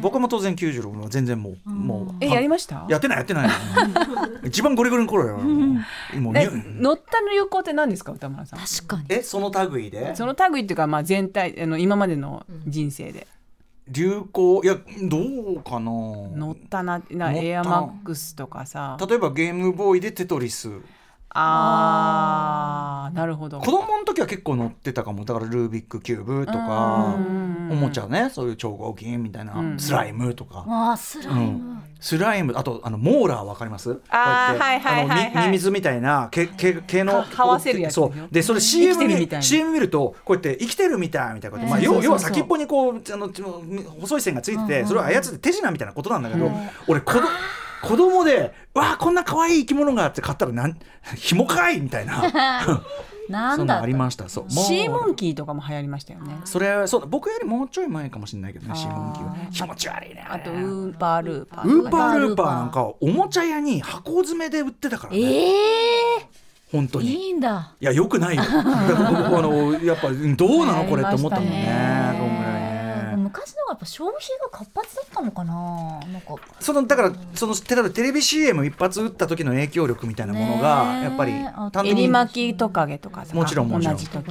[0.02, 2.86] 僕も当然96も全然もうもうえやりました？
[2.90, 3.50] やってないやってない。
[4.46, 5.38] 一番ゴリゴリの頃よ。
[5.38, 8.12] もう乗った流行って何ですか？
[8.12, 8.60] 歌丸さん。
[8.60, 9.06] 確かに。
[9.08, 10.16] えその類で？
[10.16, 13.26] その類っていうかまあ全体あの今までの人生で。
[13.88, 14.64] 流行？
[14.64, 15.18] いやど
[15.56, 15.92] うかな。
[15.92, 18.98] 乗ったななエアマックスとかさ。
[19.08, 20.70] 例えばゲームボーイでテトリス。
[21.34, 23.16] あー。
[23.16, 23.60] なるほど。
[23.60, 25.26] 子供の時は結構乗ってたかも。
[25.26, 28.30] だからルービックキューブとかうんおもちゃね。
[28.32, 29.80] そういう超合金みたいな、うん。
[29.80, 31.84] スライムとか、あースライム、うん。
[32.00, 32.54] スライム。
[32.56, 34.00] あとあのモーラーわかります？
[34.10, 38.14] あーこうやってはいはいはいはいあのミミズみたいな毛毛毛のは這わせるやつそう。
[38.32, 43.30] でそれ CM 見る CM 見るとこうやって生きてるみたいみたいなこと、まあ、要要は先っぽにこうあの
[44.02, 46.52] 細い線がついててそれを操って手品みたいなことなんだけど、
[46.88, 47.22] 俺子供
[47.82, 50.78] 子供でわあこんな可愛い生き物があって買ったらなん
[51.16, 52.24] 紐かいみたいな。
[53.30, 54.28] なんだありました。
[54.28, 54.50] そう。
[54.50, 56.36] シーモンキーとかも流行りましたよね。
[56.44, 57.08] それはそうだ。
[57.08, 59.36] 僕よりもうちょい前かもしれないけどねシーモンキーは。
[59.52, 65.20] 気持ち悪いねあとウーパールーパーウーパールーパーなんかおもちゃ屋に箱詰めで売ってたからね。
[65.22, 65.50] え
[66.20, 67.14] え本当に。
[67.14, 67.74] いいんだ。
[67.80, 68.44] いやよくないよ。
[68.48, 72.11] あのやっぱうんどうなのこれって思ったもんね
[73.32, 76.00] 昔のがやっぱ消費が活発だったのかな？
[76.12, 76.36] なんか。
[76.60, 81.34] そのだからその例えばテレビ CM 一発打った時の影響力みたいなものがやっぱり
[81.90, 83.96] 襟巻きトカゲとかさもちろんもちろん。
[83.96, 84.22] 同じ時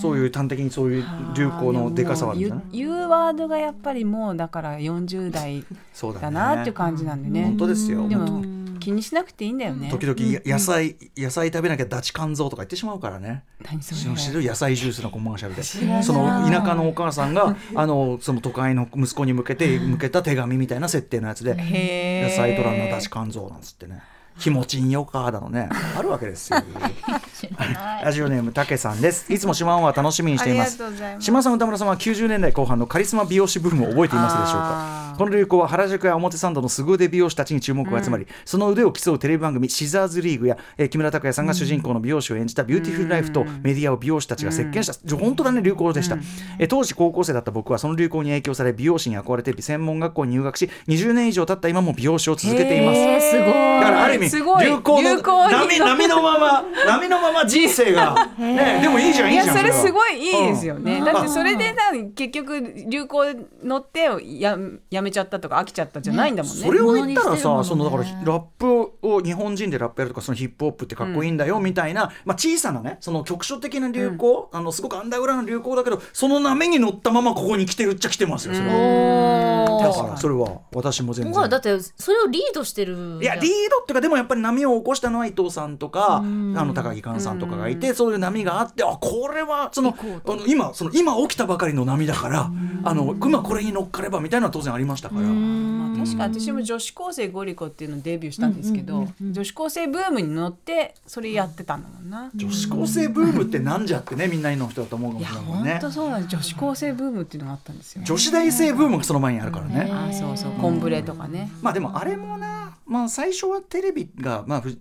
[0.00, 1.04] そういう端的にそういう
[1.34, 7.44] 流行のでかさはあるんじゃない言うワードがやっぱりもうだから40代そうだなっていう感じなんでね。
[7.44, 8.08] 本当ですよ。
[8.08, 9.88] で本も気にしなくていいんだよね。
[9.90, 13.42] 時々野菜野菜食べなきゃダチ肝臓とか言ってしまうからね。
[13.64, 14.46] 何そ知れる？
[14.46, 15.62] 野菜ジュースのコマーシャルで。
[16.02, 24.00] その田舎のお母さんがあのその都会の息子に向けて向けた手紙みたいな設定のやつで野菜取らんなダチ肝臓なんつってね。
[24.38, 25.66] 気持ちいいよかだのね。
[25.98, 26.58] あるわけですよ。
[28.04, 29.32] ラジオネームたけさんです。
[29.32, 30.78] いつもしまおアワー楽しみにしています。
[31.20, 34.95] しまおさん宇多丸さんは90年代後半のカリスマ美容師ブームを覚えていますでしょうか？
[35.16, 46.16] この流行は原宿や表参道の凄腕美容師たちに注目が集まり、その腕を競うテレビ番組「シザーズリーグ」やえー木村拓哉さんが主人公の美容師を演じた「ビューティフルライフ」とメディアを美容師たちが席巻した、本当だね流行でした、
[46.58, 52.98] えー当時高校生だった僕はその流行に影響され美容師に憧れて専門学校に入学し20年以上経った今も美容師を続けています。
[52.98, 53.76] えー、すごい。
[53.80, 61.04] だからある意味流行の波波のまま波のまま人生が、 ね、でもいいじゃんいいじゃんそれすいごいいいですよね、うん。
[61.04, 63.24] だってそれでな結局流行
[63.64, 64.08] 乗って
[64.40, 64.58] や
[64.90, 66.62] やめちゃったとか飽きちゃったじゃないんだもんね。
[66.62, 67.64] それを言ったらさ、ね。
[67.64, 81.48] そのだからラップを日本人でラップやるとかそのヒップホップってかっこいいんだよみたいな、まあ、小さなねその局所的な流行、あのすごくアンダーグラウンドの流行だけどその波に乗ったままここに来てるっちゃ来てますよそれは、おだーからそれは私も全然。
[81.48, 92.50] だってそれをリードしてるいやリードっていうかでもやっぱり波を起こしたのは伊藤さんとかあの高木寛さんとかがいてそういう波があってあこれはそのあの今その今起きたばかりの波だから
[92.84, 95.22] あの今これに乗っかればみたいなのは当然ありましたから。
[95.22, 105.70] まあ、確か私も女子高生ゴリコっていうのをデビューしたんですけど、女子高生ブームに乗ってそれやってたんだもんな、女子高生ブームってなんじゃってねみんなの人だと思うかもしれないもんね。
[105.72, 106.36] 本当そうなんです。
[106.36, 110.52] 女子高生ブームっていうのがあったんですよ、女子大生ブームがその前にあるからね、あそうそう。
[110.52, 114.78] コンブレとかね、まあでもあれもなまあ最初はテレビがまあふ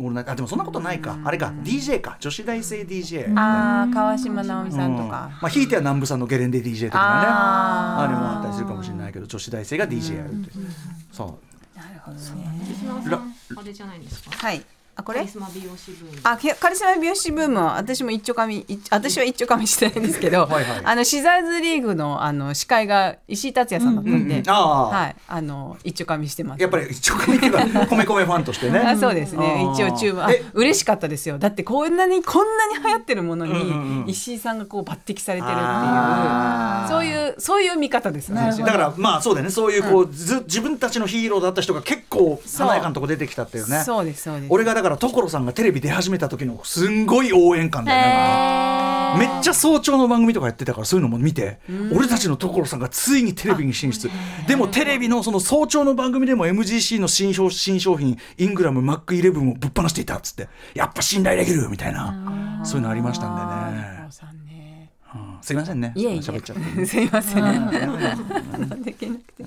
[0.00, 1.18] 俺なあでもそんなことないか。
[1.24, 1.52] あれか。
[1.62, 2.16] DJ か。
[2.20, 5.10] 女子大生 DJ ああ川島直美さんとうん。
[5.10, 7.26] か、まあひいては南部さんのゲレンデ DJ とかね。
[7.28, 10.50] あれもあったりするかもしれないけど女子大生が DJ やるって
[11.12, 11.38] そ
[11.76, 12.22] なるほどね。
[12.80, 14.30] 島田さんあれじゃないですか？
[14.36, 14.64] はい
[14.98, 15.20] あこれ？
[15.20, 16.20] カリスマ美容師ブーム。
[16.24, 20.80] あけカリスマ美容師ブームは私も一丁紙一私は一丁紙してないんですけどはいはい。
[20.84, 24.86] あのシザーズリーグのあの司会が石井達也さんだったんで、うんうんああ。
[24.88, 25.16] はい。
[25.28, 26.58] あの一丁紙してます。
[26.58, 28.80] うやっぱり一応っていうか 米米ファンとしてね。
[28.80, 29.70] あそうですね。
[29.72, 31.38] 一応注文嬉しかったですよ。
[31.38, 34.04] だってこんなにこんなに流行ってるものうんうんうん。
[34.06, 38.66] に石井さんがこう抜擢されてるっていうそういうそういう見方です私は。
[38.66, 39.52] だからまあそうだよね。
[39.52, 43.82] そういうこう、ず自分たちのヒーローだった人が結構華やかなとこ出てきたっていうね。
[43.84, 44.46] そうですそうです。
[44.50, 49.26] 俺がだから所さんがテレビ出始めた時のすんごい応援感だよね。
[49.26, 51.58] めっちゃ早朝の番組とかやってたからそういうのも見て
[51.92, 54.10] 俺たちの所さんがついにテレビに進出。
[54.46, 60.48] でもテレビのその早朝の番組でも MGC の新商新商品イングラムマックイレブンをぶっ放していたっつって。
[60.74, 62.62] やっぱ信頼できるみたいな。
[62.64, 63.92] そういうのありましたんでね。
[64.02, 64.08] うん
[65.40, 65.92] すいませんね。
[65.94, 66.18] いえいえ。
[66.18, 66.84] 喋っちゃって。
[66.84, 67.70] すいません。
[68.82, 69.44] できなくて。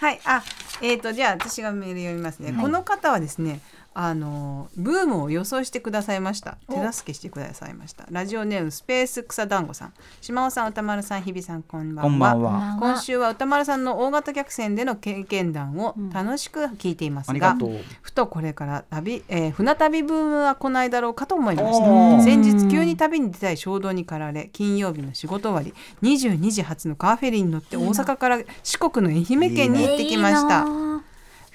[0.00, 0.20] はい。
[0.24, 0.42] あ
[0.80, 3.60] えー、とじゃあ私がメール読みますね、この方はですね
[4.00, 6.56] あのブームを予想してくださいました。
[6.70, 8.06] 手助けしてくださいました。
[8.12, 9.92] ラジオネームスペース草団子さん。
[10.20, 12.10] 島尾さん歌丸さん日比さんこんばんは。
[12.10, 12.76] こんばんは。
[12.78, 22.22] 今週は歌丸さんの大型客船での経験談を楽しく聞いていますが、ありがふとこれから旅、えー船旅ブームは来ないだろうかと思いました。
[22.22, 25.74] 先日急に旅に出たい衝動に駆られ金曜日の仕事終わり
[26.08, 30.87] 22時発のカーフェリーに乗って大阪から四国の愛媛県に行ってきました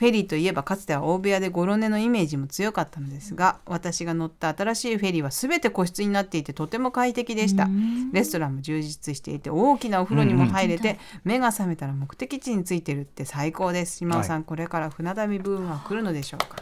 [0.03, 7.69] フェリーといえばかつては大部屋でゴロ寝のイメージも強かったのですが私が乗った新しいフェリーは全て個室になっていてとても快適でした。
[8.11, 13.95] レストランも充実していて大きなお風呂にも入れて目が覚めたら目的地に着いてるって最高です。
[13.99, 16.57] 島尾さん、これから船旅ブームは来るのでしょうか？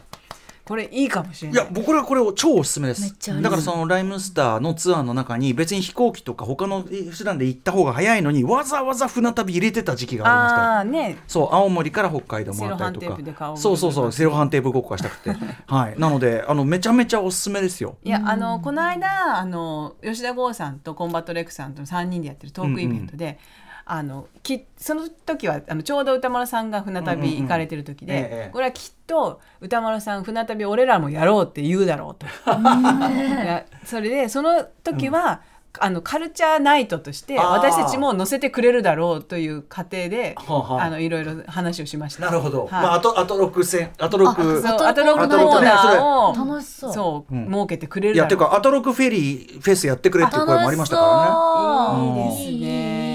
[0.71, 1.65] これいいかもしれない。
[1.65, 3.13] いや僕はこれを超おすすめです。
[3.41, 10.83] だからそのライムスターのツアーの中に別に飛行機とか他の手段で行った方が早いのにわざわざ船旅入れてた時期がありますから。
[10.85, 11.17] ね。
[11.27, 15.35] そう青森から北海道もあったりとかそうそうそうセロハンテープごっこがしたくて。
[15.67, 15.95] はい。
[15.99, 17.97] なのであのめちゃめちゃおすすめですよ。
[18.05, 23.39] いやあのこの間あの吉田剛さんとコンバットレックさんと3人でやってるトークイベントで、
[23.85, 28.49] あのきその時はあのちょうど歌丸さんが船旅行かれてる時で、うんうんうんええ。
[28.51, 32.25] これはきっと歌丸さん船旅俺らもやろうって言うだろうと。
[32.51, 35.41] いやそれでその時は、
[35.79, 42.25] あのカルチャーナイトとして私たちも乗せてくれるだろうという仮定ではあのいろいろ話をしました。
[42.25, 42.69] なるほど、はい。
[42.71, 43.91] まああとあと6戦。
[43.97, 46.93] あと6そうあアトロックコアトロックねーナーを楽しそう。
[46.93, 47.45] そう、うん。
[47.47, 52.35] 設けてくれるいやてだろうかアトロクフェリーフェスやってくれっていう声もありましたからね。
[52.35, 53.10] いいですね。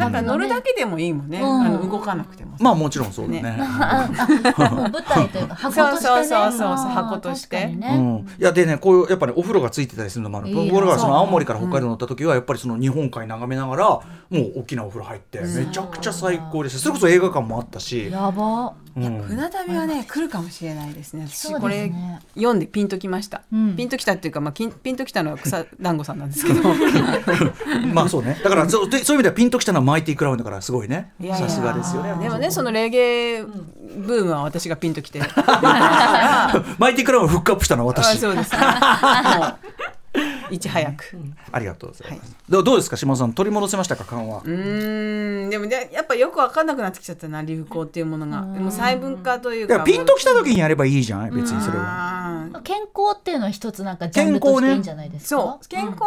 [0.00, 1.40] なんか乗るだけでもいいもんね。
[1.40, 2.49] うんあの動かなくても。
[2.60, 3.42] まあもちろんそうだね。
[3.42, 3.50] ね。
[3.50, 3.56] も
[4.84, 6.14] う舞台というか箱としてね。
[6.14, 7.64] そうそうそう箱として。
[7.64, 10.54] うん、いやでねこういうやっぱねお風呂がついてたりするのもある。
[10.54, 14.00] 僕らがその青森から北海道乗った時はやっぱりその日本海眺めながらも
[14.30, 16.78] う大きなお風呂入ってめちゃくちゃ最高でした。
[16.78, 18.74] それこそ映画館もあったし、やば。
[18.96, 19.22] うん。
[19.22, 21.26] 船旅はね来るかもしれないですね。
[21.28, 21.92] 私これ
[22.34, 23.42] 読んでピンときました。
[23.52, 23.76] うん。
[23.76, 26.60] ピンときたっていうかまあピンピンときたのは草団子さんなんですけど。
[27.94, 28.38] まあそうね。
[28.42, 31.12] だからそうでそういう意味ではピンときたのはマイティクラウンだからすごいね。
[31.34, 32.14] さすがですよね。
[32.22, 35.20] でもねそのレゲエブームは私がピンときて。
[36.78, 38.52] マイティクラウンをフックアップしたのはあ私そうです
[40.50, 40.58] い。
[40.58, 41.04] ち早く。
[41.52, 45.50] ありがとうございます、どうどうですか島田さん取り戻せましたか緩和うーん。
[45.50, 48.40] でもねやっぱよく分かんなくなってきちゃったな流行っていうものが。
[48.52, 49.74] でも細分化というか。
[49.74, 51.84] いやピンときた時にやればいいじゃない別にそれは。
[51.84, 52.60] は。
[52.64, 55.40] 健康っていうのは一つなんかジャンルとしていいんじゃないですか？
[55.42, 55.68] そう。
[55.68, 55.98] 健康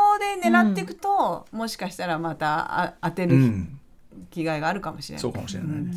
[0.41, 3.79] で狙っていくと、もしかしたらまたあ当てるうん。
[4.29, 5.21] 気概があるかもしれない。
[5.21, 5.91] そうかもしれないね、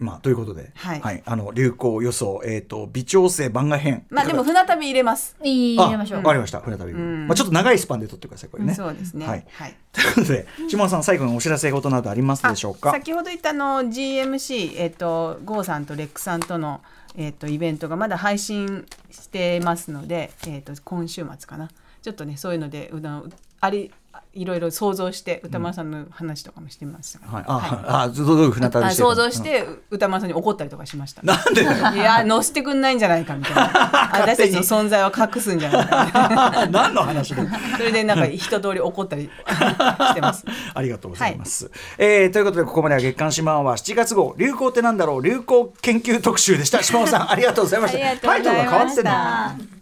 [0.00, 1.22] まあということで、はい。
[1.24, 4.06] あの流行予想えっ、と微調整番外編。
[4.08, 5.36] まあでも船旅入れます。
[5.42, 6.18] いいあ入れましょう。
[6.18, 6.60] わかりました。
[6.60, 7.28] 船旅、ん。
[7.28, 9.26] まあちょっと長いスパンで撮ってくださいこれね、そうですね。
[9.26, 9.46] はい。
[9.52, 9.76] はい。
[9.92, 12.90] ということで島田さん最後にお知らせ事などありますでしょうか？
[12.92, 16.80] 先ほど言ったあの GMC えっ、とゴーさんとレックさんとの
[17.16, 21.70] えっ、とイベントがまだ配信してますので、えっ、と今週末かな。
[22.02, 23.22] ちょっとねそういうのでうな
[23.60, 23.92] あり
[24.32, 27.18] いろいろ想像して歌丸さんの話とかもしてました。
[27.18, 31.22] から、はい、あ、あ、どうどういう船旅想像して歌丸さんに怒ったりとかしました。
[31.22, 31.64] なんでい
[31.98, 34.10] や乗せてくんないんじゃないかみたいな。
[34.14, 40.44] 私たちの存在を隠すんじゃないか 何の話だよそれでなんか一通り怒ったり してます。
[40.74, 44.34] ありがとうございます、えーということでここまでは月刊島は7月号。
[44.38, 45.22] 流行ってなんだろう？
[45.22, 46.82] 流行研究特集でした。
[46.82, 48.28] 島尾さんありがとうございました。
[48.28, 49.79] タイトルが変わってんの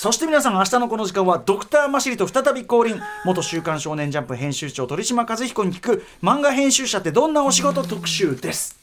[0.00, 8.80] そして皆さん明日のこの時間はドクターマシリと再び降臨元週刊少年ジャンプ編集長鳥島和彦に聞く漫画編集者ってどんなお仕事特集です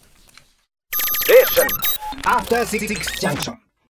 [2.24, 3.66] After 66 Junction.